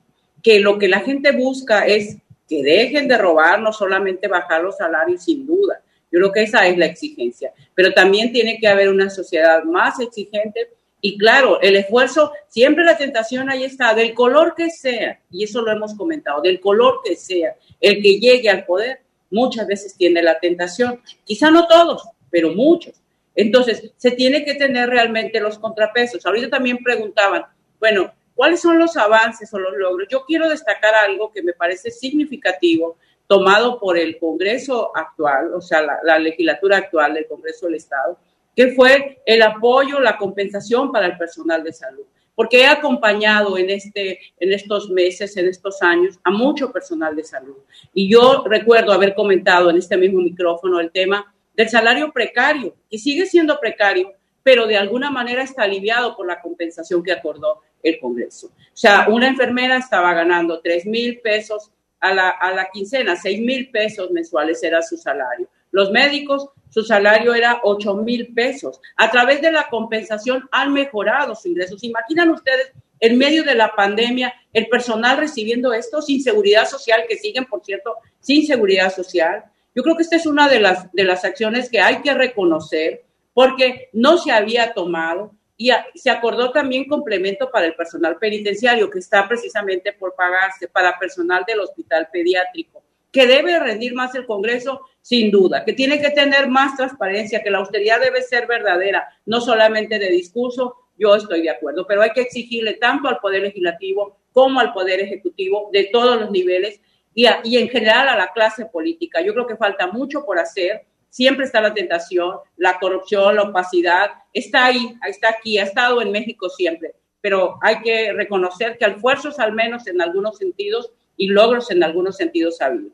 que 0.43 0.59
lo 0.59 0.78
que 0.78 0.88
la 0.88 1.00
gente 1.00 1.33
busca 1.33 1.87
es 1.87 2.17
que 2.49 2.62
dejen 2.62 3.07
de 3.07 3.19
robar, 3.19 3.61
no 3.61 3.73
solamente 3.73 4.26
bajar 4.26 4.62
los 4.62 4.76
salarios 4.76 5.25
sin 5.25 5.47
duda. 5.47 5.81
Yo 6.11 6.19
creo 6.19 6.33
que 6.33 6.43
esa 6.43 6.67
es 6.67 6.78
la 6.78 6.87
exigencia, 6.87 7.52
pero 7.75 7.93
también 7.93 8.33
tiene 8.33 8.59
que 8.59 8.67
haber 8.67 8.88
una 8.88 9.11
sociedad 9.11 9.62
más 9.64 10.00
exigente 10.00 10.71
y 11.00 11.17
claro, 11.17 11.61
el 11.61 11.76
esfuerzo, 11.76 12.33
siempre 12.49 12.85
la 12.85 12.97
tentación 12.97 13.50
ahí 13.50 13.64
está, 13.64 13.95
del 13.95 14.14
color 14.14 14.55
que 14.57 14.71
sea, 14.71 15.21
y 15.31 15.45
eso 15.45 15.62
lo 15.62 15.71
hemos 15.71 15.95
comentado, 15.95 16.40
del 16.40 16.61
color 16.61 17.00
que 17.05 17.17
sea, 17.17 17.55
el 17.81 18.02
que 18.02 18.19
llegue 18.19 18.50
al 18.50 18.64
poder, 18.64 19.00
muchas 19.30 19.67
veces 19.67 19.97
tiene 19.97 20.23
la 20.23 20.39
tentación, 20.39 21.00
quizá 21.25 21.50
no 21.50 21.67
todos, 21.67 22.08
pero 22.30 22.52
muchos. 22.52 22.95
Entonces, 23.34 23.93
se 23.97 24.11
tiene 24.13 24.45
que 24.45 24.54
tener 24.54 24.89
realmente 24.89 25.39
los 25.39 25.58
contrapesos. 25.58 26.26
Ahorita 26.26 26.50
también 26.50 26.78
preguntaban, 26.78 27.45
bueno, 27.78 28.13
¿Cuáles 28.39 28.61
son 28.61 28.78
los 28.78 28.97
avances 28.97 29.52
o 29.52 29.58
los 29.58 29.76
logros? 29.76 30.06
Yo 30.08 30.25
quiero 30.25 30.49
destacar 30.49 30.95
algo 30.95 31.32
que 31.32 31.43
me 31.43 31.54
parece 31.54 31.91
significativo, 31.91 32.97
tomado 33.26 33.80
por 33.80 33.99
el 33.99 34.17
Congreso 34.17 34.93
actual, 34.97 35.52
o 35.54 35.61
sea, 35.61 35.84
la, 36.04 36.21
legislatura 36.21 36.76
actual 36.76 37.15
del 37.15 37.26
Congreso 37.26 37.67
del 37.67 37.75
Estado, 37.75 38.17
que 38.58 38.73
fue 38.73 39.23
el 39.25 39.40
apoyo, 39.42 40.00
la 40.00 40.16
compensación 40.16 40.90
para 40.90 41.06
el 41.06 41.16
personal 41.16 41.62
de 41.62 41.73
salud. 41.73 42.02
Porque 42.34 42.62
he 42.62 42.66
acompañado 42.66 43.56
en, 43.56 43.71
este, 43.71 44.18
en 44.36 44.52
estos 44.52 44.90
meses, 44.90 45.36
en 45.36 45.47
estos 45.47 45.80
años, 45.80 46.18
a 46.25 46.32
mucho 46.32 46.73
personal 46.73 47.14
de 47.14 47.23
salud. 47.23 47.54
Y 47.94 48.10
yo 48.10 48.42
recuerdo 48.49 48.92
haber 48.92 49.14
comentado 49.14 49.71
en 49.71 49.76
este 49.76 49.97
mismo 49.97 50.21
micrófono 50.21 50.80
el 50.80 50.90
tema 50.90 51.32
del 51.54 51.68
salario 51.68 52.10
precario, 52.10 52.75
que 52.90 52.99
sigue 52.99 53.26
siendo 53.26 53.60
precario, 53.60 54.12
pero 54.42 54.66
de 54.66 54.76
alguna 54.76 55.12
manera 55.12 55.44
está 55.44 55.62
aliviado 55.62 56.16
por 56.16 56.26
la 56.26 56.40
compensación 56.40 57.04
que 57.04 57.12
acordó 57.12 57.60
el 57.80 58.00
Congreso. 58.00 58.49
O 58.49 58.76
sea, 58.76 59.06
una 59.08 59.28
enfermera 59.28 59.76
estaba 59.76 60.12
ganando 60.14 60.60
3 60.60 60.84
mil 60.86 61.21
pesos 61.21 61.71
a 62.00 62.12
la, 62.12 62.30
a 62.30 62.52
la 62.52 62.68
quincena, 62.73 63.14
6 63.14 63.40
mil 63.40 63.71
pesos 63.71 64.10
mensuales 64.10 64.60
era 64.64 64.82
su 64.82 64.97
salario. 64.97 65.49
Los 65.71 65.91
médicos, 65.91 66.49
su 66.71 66.83
salario 66.83 67.35
era 67.35 67.61
8 67.63 67.97
mil 67.97 68.33
pesos. 68.35 68.81
A 68.97 69.11
través 69.11 69.41
de 69.41 69.52
la 69.52 69.69
compensación 69.69 70.49
han 70.50 70.73
mejorado 70.73 71.35
sus 71.35 71.47
ingresos. 71.47 71.85
Imaginan 71.85 72.31
ustedes, 72.31 72.73
en 73.00 73.19
medio 73.19 73.45
de 73.45 73.54
la 73.54 73.75
pandemia, 73.75 74.35
el 74.52 74.69
personal 74.69 75.19
recibiendo 75.19 75.73
esto 75.73 76.02
sin 76.02 76.23
seguridad 76.23 76.67
social, 76.69 77.04
que 77.09 77.17
siguen, 77.17 77.45
por 77.45 77.65
cierto, 77.65 77.97
sin 78.21 78.47
seguridad 78.47 78.95
social. 78.95 79.45
Yo 79.75 79.83
creo 79.83 79.97
que 79.97 80.02
esta 80.02 80.17
es 80.17 80.26
una 80.26 80.49
de 80.49 80.61
las, 80.61 80.93
de 80.93 81.04
las 81.04 81.25
acciones 81.25 81.71
que 81.71 81.81
hay 81.81 82.02
que 82.02 82.15
reconocer 82.15 83.04
porque 83.33 83.89
no 83.93 84.19
se 84.19 84.33
había 84.33 84.75
tomado 84.75 85.33
y 85.57 85.71
se 85.95 86.11
acordó 86.11 86.52
también 86.52 86.89
complemento 86.89 87.50
para 87.50 87.67
el 87.67 87.75
personal 87.75 88.17
penitenciario, 88.19 88.89
que 88.89 89.00
está 89.00 89.26
precisamente 89.26 89.93
por 89.93 90.15
pagarse, 90.15 90.69
para 90.69 90.97
personal 90.99 91.45
del 91.47 91.61
hospital 91.61 92.09
pediátrico, 92.13 92.83
que 93.12 93.26
debe 93.26 93.58
rendir 93.58 93.94
más 93.94 94.14
el 94.14 94.26
Congreso, 94.26 94.82
sin 95.00 95.30
duda, 95.30 95.64
que 95.64 95.73
tiene 95.73 96.00
que 96.00 96.10
tener 96.10 96.49
más 96.49 96.76
transparencia, 96.76 97.42
que 97.42 97.50
la 97.50 97.58
austeridad 97.58 98.00
debe 98.00 98.23
ser 98.23 98.47
verdadera, 98.47 99.08
no 99.25 99.40
solamente 99.40 99.99
de 99.99 100.08
discurso, 100.10 100.75
yo 100.99 101.14
estoy 101.14 101.42
de 101.42 101.50
acuerdo, 101.50 101.86
pero 101.86 102.02
hay 102.02 102.10
que 102.10 102.21
exigirle 102.21 102.75
tanto 102.75 103.08
al 103.08 103.18
Poder 103.18 103.42
Legislativo 103.42 104.18
como 104.32 104.60
al 104.60 104.73
Poder 104.73 105.00
Ejecutivo 105.00 105.71
de 105.73 105.88
todos 105.92 106.21
los 106.21 106.30
niveles 106.30 106.80
y, 107.14 107.26
y 107.44 107.56
en 107.56 107.68
general 107.68 108.08
a 108.08 108.16
la 108.16 108.32
clase 108.32 108.66
política. 108.66 109.21
Yo 109.23 109.32
creo 109.32 109.47
que 109.47 109.56
falta 109.56 109.86
mucho 109.86 110.25
por 110.25 110.38
hacer 110.38 110.84
siempre 111.10 111.47
está 111.47 111.60
la 111.60 111.75
tentación, 111.75 112.36
la 112.56 112.78
corrupción, 112.78 113.36
la 113.36 113.42
opacidad, 113.42 114.10
está 114.32 114.66
ahí, 114.66 114.94
está 115.08 115.30
aquí, 115.30 115.58
ha 115.58 115.64
estado 115.64 116.02
en 116.02 116.12
México 116.12 116.49
siempre, 116.49 116.94
pero 117.21 117.58
hay 117.62 117.80
que 117.80 118.12
reconocer 118.12 118.76
que 118.78 118.84
esfuerzos 118.86 119.38
al 119.38 119.52
menos 119.52 119.86
en 119.86 120.00
algunos 120.00 120.38
sentidos 120.38 120.92
y 121.16 121.28
logros 121.28 121.71
en 121.71 121.82
algunos 121.82 122.16
sentidos 122.16 122.60
ha 122.60 122.66
habido. 122.66 122.90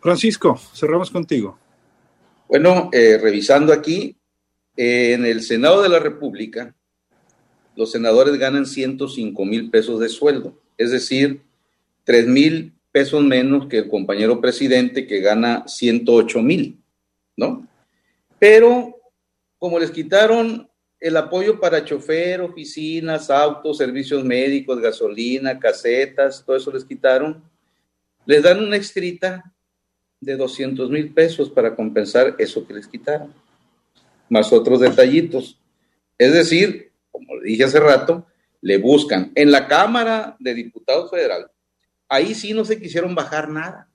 Francisco, 0.00 0.58
cerramos 0.74 1.10
contigo. 1.10 1.58
Bueno, 2.48 2.90
eh, 2.92 3.18
revisando 3.20 3.72
aquí, 3.72 4.16
en 4.76 5.26
el 5.26 5.42
Senado 5.42 5.82
de 5.82 5.88
la 5.88 5.98
República, 5.98 6.74
los 7.74 7.90
senadores 7.90 8.38
ganan 8.38 8.64
105 8.64 9.44
mil 9.44 9.70
pesos 9.70 10.00
de 10.00 10.08
sueldo, 10.08 10.60
es 10.76 10.90
decir, 10.90 11.42
3 12.04 12.26
mil 12.26 12.72
pesos 12.92 13.22
menos 13.22 13.66
que 13.66 13.78
el 13.78 13.88
compañero 13.88 14.40
presidente 14.40 15.06
que 15.06 15.20
gana 15.20 15.66
108 15.66 16.42
mil, 16.42 16.80
¿no? 17.36 17.68
Pero 18.38 18.96
como 19.58 19.78
les 19.78 19.90
quitaron 19.90 20.68
el 21.00 21.16
apoyo 21.16 21.60
para 21.60 21.84
chofer, 21.84 22.40
oficinas, 22.40 23.30
autos, 23.30 23.78
servicios 23.78 24.24
médicos, 24.24 24.80
gasolina, 24.80 25.58
casetas, 25.58 26.44
todo 26.44 26.56
eso 26.56 26.72
les 26.72 26.84
quitaron, 26.84 27.42
les 28.26 28.42
dan 28.42 28.62
una 28.62 28.76
extrita 28.76 29.52
de 30.20 30.36
200 30.36 30.90
mil 30.90 31.12
pesos 31.12 31.50
para 31.50 31.74
compensar 31.74 32.34
eso 32.38 32.66
que 32.66 32.74
les 32.74 32.86
quitaron, 32.86 33.32
más 34.28 34.52
otros 34.52 34.80
detallitos. 34.80 35.58
Es 36.16 36.32
decir, 36.32 36.92
como 37.10 37.36
le 37.36 37.50
dije 37.50 37.64
hace 37.64 37.80
rato, 37.80 38.26
le 38.60 38.78
buscan 38.78 39.32
en 39.34 39.50
la 39.50 39.68
Cámara 39.68 40.36
de 40.40 40.54
Diputados 40.54 41.10
Federal 41.10 41.50
ahí 42.08 42.34
sí 42.34 42.54
no 42.54 42.64
se 42.64 42.80
quisieron 42.80 43.14
bajar 43.14 43.48
nada, 43.48 43.88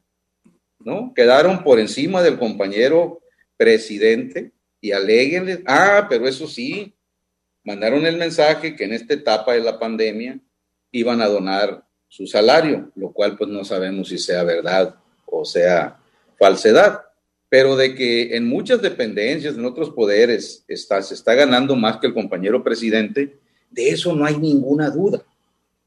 ¿no? 0.80 1.14
Quedaron 1.14 1.64
por 1.64 1.80
encima 1.80 2.22
del 2.22 2.38
compañero 2.38 3.22
presidente 3.58 4.52
y 4.80 4.92
aléguenles, 4.92 5.60
ah, 5.66 6.08
pero 6.10 6.28
eso 6.28 6.48
sí, 6.48 6.94
mandaron 7.64 8.06
el 8.06 8.18
mensaje 8.18 8.76
que 8.76 8.84
en 8.84 8.94
esta 8.94 9.14
etapa 9.14 9.54
de 9.54 9.62
la 9.62 9.80
pandemia 9.80 10.40
iban 10.92 11.22
a 11.22 11.28
donar 11.28 11.86
su 12.08 12.28
salario, 12.28 12.92
lo 12.96 13.12
cual 13.12 13.38
pues 13.38 13.50
no 13.50 13.64
sabemos 13.64 14.10
si 14.10 14.18
sea 14.18 14.44
verdad 14.44 14.96
o 15.26 15.44
sea 15.46 16.00
falsedad. 16.44 17.00
pero 17.48 17.76
de 17.76 17.94
que 17.94 18.36
en 18.36 18.48
muchas 18.48 18.82
dependencias, 18.82 19.56
en 19.56 19.64
otros 19.64 19.92
poderes, 19.92 20.66
está, 20.68 21.00
se 21.04 21.14
está 21.14 21.36
ganando 21.36 21.76
más 21.76 21.98
que 21.98 22.08
el 22.08 22.14
compañero 22.16 22.64
presidente, 22.64 23.38
de 23.70 23.90
eso 23.90 24.16
no 24.16 24.26
hay 24.26 24.38
ninguna 24.38 24.90
duda, 24.90 25.24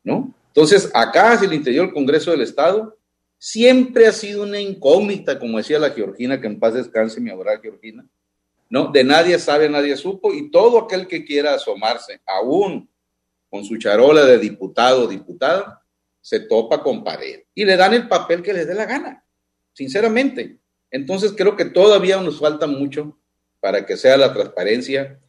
¿no? 0.05 0.33
Entonces, 0.47 0.89
acá 0.95 1.33
hacia 1.33 1.49
el 1.49 1.55
interior 1.55 1.87
del 1.87 1.95
Congreso 1.95 2.31
del 2.31 2.43
Estado, 2.43 2.97
siempre 3.37 4.07
ha 4.07 4.13
sido 4.13 4.45
una 4.45 4.61
incógnita, 4.61 5.41
como 5.41 5.59
decía 5.59 5.81
la 5.81 5.91
Georgina, 5.91 6.41
que 6.41 6.47
en 6.47 6.61
paz 6.61 6.75
descanse 6.75 7.21
mi 7.21 7.31
abogada 7.31 7.59
Georgina, 7.61 8.07
¿no? 8.71 8.93
De 8.93 9.03
nadie 9.03 9.37
sabe, 9.41 9.69
nadie 9.69 9.97
supo, 9.97 10.33
y 10.33 10.49
todo 10.53 10.79
aquel 10.79 11.09
que 11.09 11.25
quiera 11.25 11.55
asomarse, 11.55 12.21
aún 12.25 12.89
con 13.51 13.65
su 13.65 13.77
charola 13.77 14.25
de 14.25 14.39
diputado 14.39 15.03
o 15.03 15.09
diputada, 15.09 15.83
se 16.21 16.39
topa 16.41 16.81
con 16.81 17.03
pared 17.03 17.41
y 17.55 17.65
le 17.65 17.77
dan 17.77 17.95
el 17.95 18.07
papel 18.07 18.41
que 18.43 18.53
les 18.53 18.69
dé 18.69 18.75
la 18.75 18.85
gana, 18.85 19.25
sinceramente. 19.77 20.59
Entonces 20.91 21.35
creo 21.37 21.55
que 21.55 21.67
todavía 21.67 22.19
nos 22.21 22.41
falta 22.41 22.67
mucho 22.67 23.19
para 23.61 23.85
que 23.85 23.97
sea 23.97 24.17
la 24.17 24.33
transparencia 24.33 25.21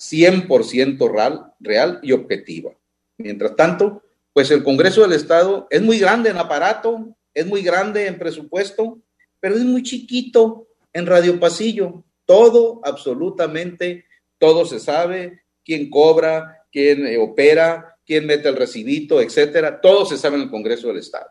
100% 0.00 1.12
real, 1.12 1.52
real 1.60 2.00
y 2.02 2.12
objetiva. 2.12 2.72
Mientras 3.18 3.54
tanto, 3.54 4.02
pues 4.32 4.50
el 4.50 4.64
Congreso 4.64 5.02
del 5.02 5.12
Estado 5.12 5.66
es 5.68 5.82
muy 5.82 5.98
grande 5.98 6.30
en 6.30 6.38
aparato, 6.38 7.14
es 7.34 7.46
muy 7.46 7.62
grande 7.62 8.06
en 8.06 8.18
presupuesto, 8.18 8.98
pero 9.40 9.56
es 9.56 9.62
muy 9.62 9.82
chiquito 9.82 10.68
en 10.92 11.06
radio 11.06 11.38
pasillo. 11.38 12.02
Todo, 12.24 12.80
absolutamente, 12.84 14.06
todo 14.38 14.64
se 14.64 14.80
sabe, 14.80 15.42
quién 15.64 15.90
cobra, 15.90 16.64
quién 16.72 17.06
eh, 17.06 17.18
opera, 17.18 17.98
quién 18.06 18.26
mete 18.26 18.48
el 18.48 18.56
recibito, 18.56 19.20
etcétera. 19.20 19.80
Todo 19.80 20.06
se 20.06 20.16
sabe 20.16 20.36
en 20.36 20.42
el 20.42 20.50
Congreso 20.50 20.88
del 20.88 20.98
Estado. 20.98 21.30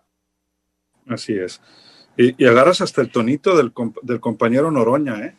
Así 1.07 1.33
es. 1.33 1.59
Y, 2.17 2.45
agarras 2.45 2.81
hasta 2.81 3.01
el 3.01 3.09
tonito 3.09 3.55
del, 3.55 3.71
del, 4.01 4.19
compañero 4.19 4.69
Noroña, 4.69 5.25
¿eh? 5.25 5.37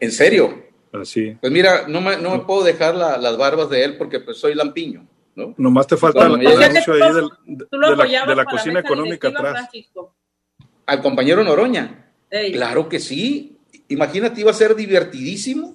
¿En 0.00 0.12
serio? 0.12 0.64
Así. 0.92 1.36
Pues 1.40 1.52
mira, 1.52 1.86
no 1.88 2.00
me, 2.00 2.16
no 2.16 2.30
me 2.30 2.40
puedo 2.40 2.64
dejar 2.64 2.94
las 2.94 3.36
barbas 3.36 3.70
de 3.70 3.84
él 3.84 3.96
porque 3.96 4.20
pues 4.20 4.38
soy 4.38 4.54
lampiño, 4.54 5.06
¿no? 5.34 5.54
Nomás 5.56 5.86
te 5.86 5.96
falta 5.96 6.26
el, 6.26 6.34
anuncio 6.34 6.92
ahí 6.94 7.12
del, 7.12 7.28
de, 7.46 8.34
la, 8.34 8.44
cocina 8.44 8.80
económica 8.80 9.28
atrás. 9.28 9.68
Al 10.86 11.02
compañero 11.02 11.44
Noroña. 11.44 12.12
Claro 12.52 12.88
que 12.88 12.98
sí. 12.98 13.58
Imagínate, 13.88 14.40
iba 14.40 14.50
a 14.50 14.54
ser 14.54 14.74
divertidísimo 14.74 15.74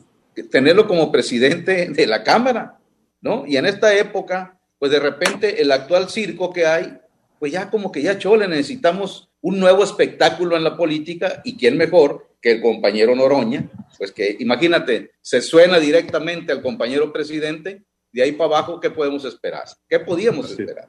tenerlo 0.50 0.88
como 0.88 1.12
presidente 1.12 1.89
de 1.89 2.08
la 2.08 2.24
Cámara, 2.24 2.80
¿no? 3.21 3.45
Y 3.45 3.58
en 3.58 3.65
esta 3.65 3.93
época, 3.95 4.60
pues 4.80 4.91
de 4.91 5.00
repente 5.00 5.62
el 5.62 5.71
actual 5.71 6.10
circo 6.10 6.52
que 6.54 6.65
hay, 6.65 6.97
pues 7.39 7.52
ya 7.52 7.69
como 7.69 7.91
que 7.91 8.02
ya 8.02 8.17
chole, 8.17 8.47
necesitamos 8.47 9.31
un 9.41 9.60
nuevo 9.60 9.84
espectáculo 9.84 10.56
en 10.56 10.63
la 10.63 10.77
política 10.77 11.41
y 11.43 11.58
quién 11.58 11.77
mejor 11.77 12.27
que 12.41 12.54
el 12.54 12.62
compañero 12.62 13.15
Noroña, 13.15 13.69
pues 13.97 14.12
que 14.12 14.36
imagínate, 14.39 15.12
se 15.21 15.41
suena 15.41 15.80
directamente 15.80 16.51
al 16.51 16.62
compañero 16.62 17.12
presidente, 17.12 17.84
de 18.12 18.23
ahí 18.23 18.32
para 18.34 18.58
abajo, 18.58 18.80
¿qué 18.80 18.89
podemos 18.89 19.23
esperar? 19.25 19.65
¿Qué 19.88 19.99
podíamos 19.99 20.51
esperar? 20.51 20.88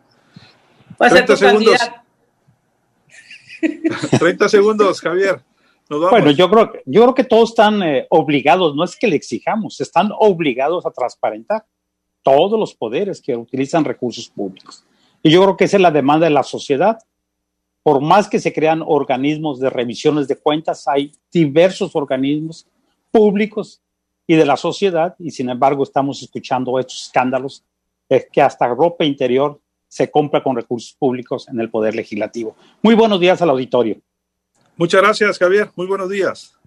30 0.98 1.36
segundos. 1.36 1.78
30 4.18 4.48
segundos, 4.48 5.00
Javier. 5.00 5.42
Bueno, 5.88 6.30
yo 6.30 6.50
creo, 6.50 6.72
yo 6.86 7.02
creo 7.02 7.14
que 7.14 7.24
todos 7.24 7.50
están 7.50 7.82
eh, 7.82 8.06
obligados, 8.08 8.74
no 8.74 8.84
es 8.84 8.96
que 8.96 9.08
le 9.08 9.16
exijamos, 9.16 9.80
están 9.80 10.10
obligados 10.18 10.86
a 10.86 10.90
transparentar 10.90 11.66
todos 12.22 12.58
los 12.58 12.74
poderes 12.74 13.20
que 13.20 13.36
utilizan 13.36 13.84
recursos 13.84 14.28
públicos. 14.28 14.84
Y 15.22 15.30
yo 15.30 15.42
creo 15.42 15.56
que 15.56 15.64
esa 15.64 15.76
es 15.76 15.82
la 15.82 15.90
demanda 15.90 16.26
de 16.26 16.32
la 16.32 16.44
sociedad 16.44 16.98
por 17.82 18.00
más 18.00 18.28
que 18.28 18.38
se 18.38 18.52
crean 18.52 18.82
organismos 18.84 19.58
de 19.60 19.70
revisiones 19.70 20.28
de 20.28 20.36
cuentas, 20.36 20.86
hay 20.86 21.12
diversos 21.32 21.94
organismos 21.96 22.66
públicos 23.10 23.82
y 24.26 24.36
de 24.36 24.46
la 24.46 24.56
sociedad, 24.56 25.14
y 25.18 25.30
sin 25.30 25.50
embargo 25.50 25.82
estamos 25.82 26.22
escuchando 26.22 26.78
estos 26.78 27.06
escándalos 27.06 27.64
es 28.08 28.28
que 28.30 28.42
hasta 28.42 28.68
ropa 28.68 29.04
interior 29.04 29.60
se 29.88 30.10
compra 30.10 30.42
con 30.42 30.56
recursos 30.56 30.94
públicos 30.98 31.48
en 31.48 31.60
el 31.60 31.70
Poder 31.70 31.94
Legislativo. 31.94 32.56
Muy 32.82 32.94
buenos 32.94 33.20
días 33.20 33.40
al 33.42 33.50
auditorio. 33.50 34.00
Muchas 34.76 35.02
gracias, 35.02 35.38
Javier. 35.38 35.68
Muy 35.76 35.86
buenos 35.86 36.08
días. 36.08 36.58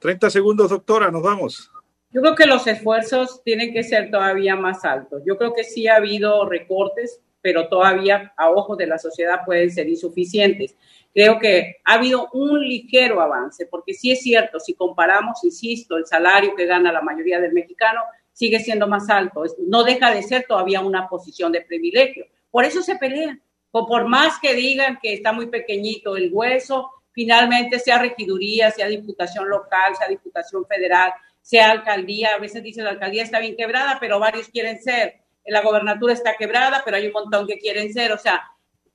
30 0.00 0.30
segundos, 0.30 0.70
doctora, 0.70 1.10
nos 1.10 1.22
vamos. 1.22 1.70
Yo 2.10 2.20
creo 2.20 2.34
que 2.34 2.46
los 2.46 2.66
esfuerzos 2.66 3.42
tienen 3.44 3.72
que 3.72 3.82
ser 3.82 4.10
todavía 4.10 4.56
más 4.56 4.84
altos. 4.84 5.22
Yo 5.26 5.36
creo 5.36 5.52
que 5.52 5.64
sí 5.64 5.88
ha 5.88 5.96
habido 5.96 6.48
recortes, 6.48 7.20
pero 7.48 7.66
todavía 7.66 8.34
a 8.36 8.50
ojos 8.50 8.76
de 8.76 8.86
la 8.86 8.98
sociedad 8.98 9.40
pueden 9.46 9.70
ser 9.70 9.88
insuficientes. 9.88 10.76
Creo 11.14 11.38
que 11.38 11.76
ha 11.82 11.94
habido 11.94 12.28
un 12.34 12.60
ligero 12.60 13.22
avance, 13.22 13.64
porque 13.64 13.94
sí 13.94 14.12
es 14.12 14.20
cierto, 14.20 14.60
si 14.60 14.74
comparamos, 14.74 15.42
insisto, 15.44 15.96
el 15.96 16.04
salario 16.04 16.54
que 16.54 16.66
gana 16.66 16.92
la 16.92 17.00
mayoría 17.00 17.40
del 17.40 17.54
mexicano 17.54 18.02
sigue 18.34 18.60
siendo 18.60 18.86
más 18.86 19.08
alto, 19.08 19.44
no 19.66 19.82
deja 19.82 20.12
de 20.14 20.22
ser 20.22 20.44
todavía 20.46 20.82
una 20.82 21.08
posición 21.08 21.50
de 21.50 21.62
privilegio. 21.62 22.26
Por 22.50 22.66
eso 22.66 22.82
se 22.82 22.96
pelean. 22.96 23.40
Por 23.70 24.06
más 24.06 24.38
que 24.42 24.52
digan 24.52 24.98
que 25.02 25.14
está 25.14 25.32
muy 25.32 25.46
pequeñito 25.46 26.18
el 26.18 26.28
hueso, 26.30 26.90
finalmente 27.12 27.78
sea 27.78 27.98
regiduría, 27.98 28.70
sea 28.72 28.88
diputación 28.88 29.48
local, 29.48 29.96
sea 29.96 30.06
diputación 30.06 30.66
federal, 30.66 31.14
sea 31.40 31.70
alcaldía, 31.70 32.34
a 32.34 32.38
veces 32.38 32.62
dicen 32.62 32.84
la 32.84 32.90
alcaldía 32.90 33.22
está 33.22 33.40
bien 33.40 33.56
quebrada, 33.56 33.96
pero 33.98 34.20
varios 34.20 34.50
quieren 34.50 34.82
ser 34.82 35.22
la 35.48 35.62
gobernatura 35.62 36.12
está 36.12 36.34
quebrada, 36.36 36.82
pero 36.84 36.96
hay 36.96 37.06
un 37.06 37.12
montón 37.12 37.46
que 37.46 37.58
quieren 37.58 37.92
ser, 37.92 38.12
o 38.12 38.18
sea, 38.18 38.42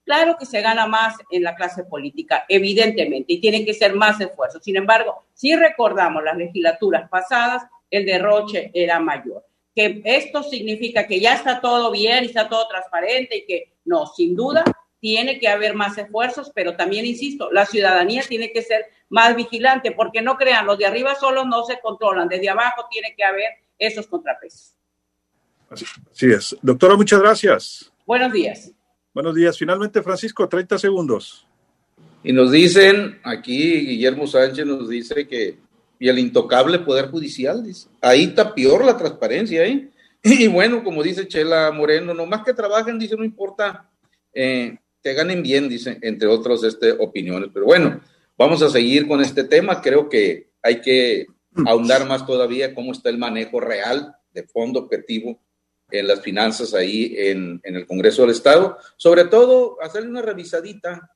claro 0.06 0.38
que 0.38 0.46
se 0.46 0.62
gana 0.62 0.88
más 0.88 1.16
en 1.30 1.44
la 1.44 1.56
clase 1.56 1.84
política, 1.84 2.46
evidentemente, 2.48 3.34
y 3.34 3.42
tienen 3.42 3.66
que 3.66 3.74
ser 3.74 3.94
más 3.94 4.20
esfuerzos. 4.20 4.64
Sin 4.64 4.76
embargo, 4.76 5.24
si 5.34 5.56
recordamos 5.56 6.24
las 6.24 6.38
legislaturas 6.38 7.10
pasadas, 7.10 7.64
el 7.90 8.06
derroche 8.06 8.72
era 8.74 9.00
mayor. 9.00 9.46
Que 9.76 10.02
esto 10.06 10.44
significa 10.44 11.08
que 11.08 11.20
ya 11.20 11.34
está 11.34 11.62
todo 11.62 11.92
bien 11.92 12.24
y 12.24 12.28
está 12.28 12.48
todo 12.48 12.68
transparente 12.68 13.38
y 13.38 13.46
que 13.46 13.74
no, 13.86 14.06
sin 14.08 14.36
duda, 14.36 14.64
tiene 15.00 15.40
que 15.40 15.50
haber 15.50 15.74
más 15.74 15.98
esfuerzos, 15.98 16.52
pero 16.56 16.78
también, 16.78 17.06
insisto, 17.06 17.52
la 17.52 17.66
ciudadanía 17.66 18.24
tiene 18.28 18.52
que 18.52 18.62
ser 18.62 18.86
más 19.10 19.36
vigilante, 19.36 19.92
porque 19.92 20.22
no 20.22 20.38
crean, 20.38 20.66
los 20.66 20.78
de 20.78 20.86
arriba 20.86 21.16
solo 21.16 21.44
no 21.44 21.66
se 21.66 21.80
controlan, 21.82 22.30
desde 22.30 22.50
abajo 22.50 22.88
tiene 22.90 23.14
que 23.16 23.24
haber 23.24 23.50
esos 23.78 24.08
contrapesos. 24.08 24.76
Así, 25.74 26.32
es. 26.32 26.56
Doctora, 26.62 26.96
muchas 26.96 27.20
gracias. 27.20 27.92
Buenos 28.06 28.32
días. 28.32 28.72
Buenos 29.14 29.34
días. 29.34 29.58
Finalmente, 29.58 30.02
Francisco, 30.04 30.48
30 30.48 30.78
segundos. 30.78 31.48
Y 32.24 32.32
nos 32.32 32.52
dicen, 32.52 33.20
aquí 33.24 33.80
Guillermo 33.88 34.28
Sánchez 34.28 34.66
nos 34.66 34.88
dice 34.88 35.28
que, 35.28 35.58
y 36.00 36.08
el 36.08 36.20
intocable 36.20 36.80
Poder 36.80 37.10
Judicial, 37.10 37.64
dice, 37.64 37.90
ahí 38.02 38.26
está 38.26 38.54
peor 38.54 38.86
la 38.86 38.98
transparencia, 38.98 39.66
¿eh? 39.66 39.90
Y 40.24 40.48
bueno, 40.48 40.84
como 40.84 41.04
dice 41.04 41.28
Chela 41.28 41.72
Moreno, 41.72 42.14
nomás 42.14 42.44
que 42.44 42.54
trabajen, 42.54 42.98
dice, 42.98 43.18
no 43.18 43.26
importa, 43.26 43.90
eh, 44.34 44.78
que 45.04 45.14
ganen 45.14 45.44
bien, 45.44 45.68
dice, 45.68 45.98
entre 46.02 46.28
otras 46.28 46.64
este, 46.64 46.92
opiniones. 46.92 47.50
Pero 47.54 47.66
bueno, 47.66 48.00
vamos 48.38 48.62
a 48.62 48.70
seguir 48.70 49.08
con 49.08 49.22
este 49.22 49.44
tema. 49.44 49.82
Creo 49.82 50.08
que 50.08 50.52
hay 50.62 50.80
que 50.80 51.26
ahondar 51.66 52.08
más 52.08 52.26
todavía 52.26 52.74
cómo 52.74 52.94
está 52.94 53.10
el 53.10 53.18
manejo 53.18 53.60
real 53.60 54.16
de 54.34 54.44
fondo 54.44 54.80
objetivo 54.80 55.40
en 55.92 56.08
las 56.08 56.22
finanzas 56.22 56.74
ahí 56.74 57.16
en, 57.18 57.62
el 57.64 57.86
Congreso 57.86 58.24
del 58.24 58.32
Estado. 58.32 58.78
Sobre 58.98 59.26
todo, 59.26 59.78
hacerle 59.82 60.10
una 60.10 60.22
revisadita 60.22 61.10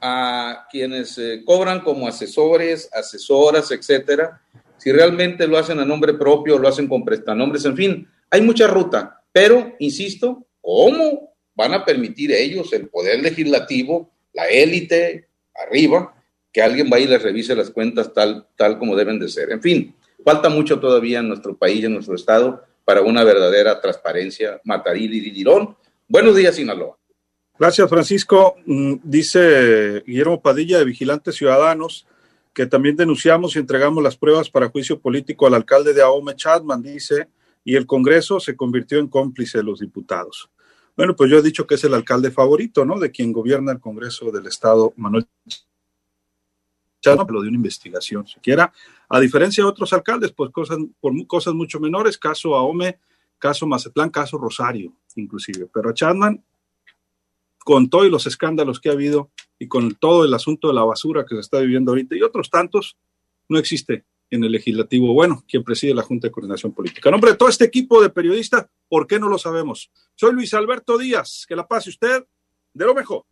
a 0.00 0.66
quienes 0.70 1.16
eh, 1.18 1.42
cobran 1.44 1.80
como 1.80 2.08
asesores, 2.08 2.90
asesoras, 2.92 3.70
etcétera, 3.70 4.42
si 4.76 4.90
realmente 4.90 5.46
lo 5.46 5.58
hacen 5.58 5.78
a 5.78 5.84
nombre 5.84 6.14
propio, 6.14 6.58
lo 6.58 6.66
hacen 6.66 6.88
con 6.88 7.04
prestanombres, 7.04 7.64
en 7.64 7.76
fin, 7.76 8.08
hay 8.28 8.40
mucha 8.40 8.66
ruta, 8.66 9.22
pero, 9.30 9.76
insisto, 9.78 10.46
¿cómo 10.60 11.34
van 11.54 11.74
a 11.74 11.84
permitir 11.84 12.32
ellos, 12.32 12.72
el 12.72 12.88
poder 12.88 13.22
legislativo, 13.22 14.10
la 14.32 14.46
élite, 14.46 15.28
arriba, 15.54 16.14
que 16.52 16.62
alguien 16.62 16.90
vaya 16.90 17.04
y 17.04 17.08
les 17.08 17.22
revise 17.22 17.54
las 17.54 17.70
cuentas 17.70 18.12
tal, 18.12 18.48
tal 18.56 18.78
como 18.78 18.96
deben 18.96 19.20
de 19.20 19.28
ser? 19.28 19.52
En 19.52 19.62
fin, 19.62 19.94
falta 20.24 20.48
mucho 20.48 20.80
todavía 20.80 21.20
en 21.20 21.28
nuestro 21.28 21.56
país, 21.56 21.84
en 21.84 21.94
nuestro 21.94 22.16
Estado, 22.16 22.64
para 22.84 23.02
una 23.02 23.24
verdadera 23.24 23.80
transparencia 23.80 24.60
mataril 24.64 25.10
dirón. 25.32 25.76
Buenos 26.08 26.36
días, 26.36 26.56
Sinaloa. 26.56 26.98
Gracias, 27.58 27.88
Francisco. 27.88 28.56
Mm, 28.66 28.94
dice 29.02 30.02
Guillermo 30.06 30.40
Padilla 30.40 30.78
de 30.78 30.84
Vigilantes 30.84 31.36
Ciudadanos 31.36 32.06
que 32.52 32.66
también 32.66 32.96
denunciamos 32.96 33.56
y 33.56 33.58
entregamos 33.58 34.02
las 34.02 34.16
pruebas 34.16 34.50
para 34.50 34.68
juicio 34.68 35.00
político 35.00 35.46
al 35.46 35.54
alcalde 35.54 35.94
de 35.94 36.02
Ahome 36.02 36.36
Chadman, 36.36 36.82
dice, 36.82 37.28
y 37.64 37.76
el 37.76 37.86
Congreso 37.86 38.40
se 38.40 38.56
convirtió 38.56 38.98
en 38.98 39.08
cómplice 39.08 39.58
de 39.58 39.64
los 39.64 39.80
diputados. 39.80 40.50
Bueno, 40.96 41.16
pues 41.16 41.30
yo 41.30 41.38
he 41.38 41.42
dicho 41.42 41.66
que 41.66 41.76
es 41.76 41.84
el 41.84 41.94
alcalde 41.94 42.30
favorito, 42.30 42.84
¿no? 42.84 42.98
De 42.98 43.10
quien 43.10 43.32
gobierna 43.32 43.72
el 43.72 43.80
Congreso 43.80 44.30
del 44.30 44.46
Estado, 44.46 44.92
Manuel 44.96 45.26
de 47.02 47.48
una 47.48 47.56
investigación 47.56 48.26
siquiera, 48.26 48.72
a 49.08 49.20
diferencia 49.20 49.64
de 49.64 49.68
otros 49.68 49.92
alcaldes, 49.92 50.32
pues 50.32 50.50
cosas, 50.50 50.78
por 51.00 51.26
cosas 51.26 51.54
mucho 51.54 51.80
menores, 51.80 52.16
caso 52.16 52.54
Ahome, 52.54 52.98
caso 53.38 53.66
Mazatlán, 53.66 54.10
caso 54.10 54.38
Rosario, 54.38 54.92
inclusive. 55.16 55.68
Pero 55.72 55.92
Chadman, 55.92 56.42
con 57.64 57.90
todos 57.90 58.08
los 58.08 58.26
escándalos 58.26 58.80
que 58.80 58.88
ha 58.88 58.92
habido 58.92 59.30
y 59.58 59.66
con 59.66 59.94
todo 59.96 60.24
el 60.24 60.32
asunto 60.34 60.68
de 60.68 60.74
la 60.74 60.84
basura 60.84 61.26
que 61.26 61.34
se 61.34 61.40
está 61.40 61.60
viviendo 61.60 61.90
ahorita 61.90 62.16
y 62.16 62.22
otros 62.22 62.50
tantos, 62.50 62.96
no 63.48 63.58
existe 63.58 64.04
en 64.30 64.44
el 64.44 64.52
legislativo, 64.52 65.12
bueno, 65.12 65.44
quien 65.46 65.62
preside 65.62 65.94
la 65.94 66.02
Junta 66.02 66.28
de 66.28 66.32
Coordinación 66.32 66.72
Política. 66.72 67.10
En 67.10 67.12
nombre 67.12 67.32
de 67.32 67.36
todo 67.36 67.50
este 67.50 67.66
equipo 67.66 68.00
de 68.00 68.08
periodistas, 68.08 68.66
¿por 68.88 69.06
qué 69.06 69.18
no 69.18 69.28
lo 69.28 69.36
sabemos? 69.36 69.90
Soy 70.14 70.32
Luis 70.32 70.54
Alberto 70.54 70.96
Díaz, 70.96 71.44
que 71.46 71.54
la 71.54 71.68
pase 71.68 71.90
usted 71.90 72.24
de 72.72 72.86
lo 72.86 72.94
mejor. 72.94 73.24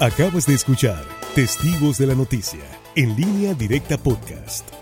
Acabas 0.00 0.46
de 0.46 0.54
escuchar 0.54 1.19
Testigos 1.34 1.96
de 1.96 2.08
la 2.08 2.16
Noticia, 2.16 2.58
en 2.96 3.14
línea 3.14 3.54
directa 3.54 3.96
podcast 3.96 4.79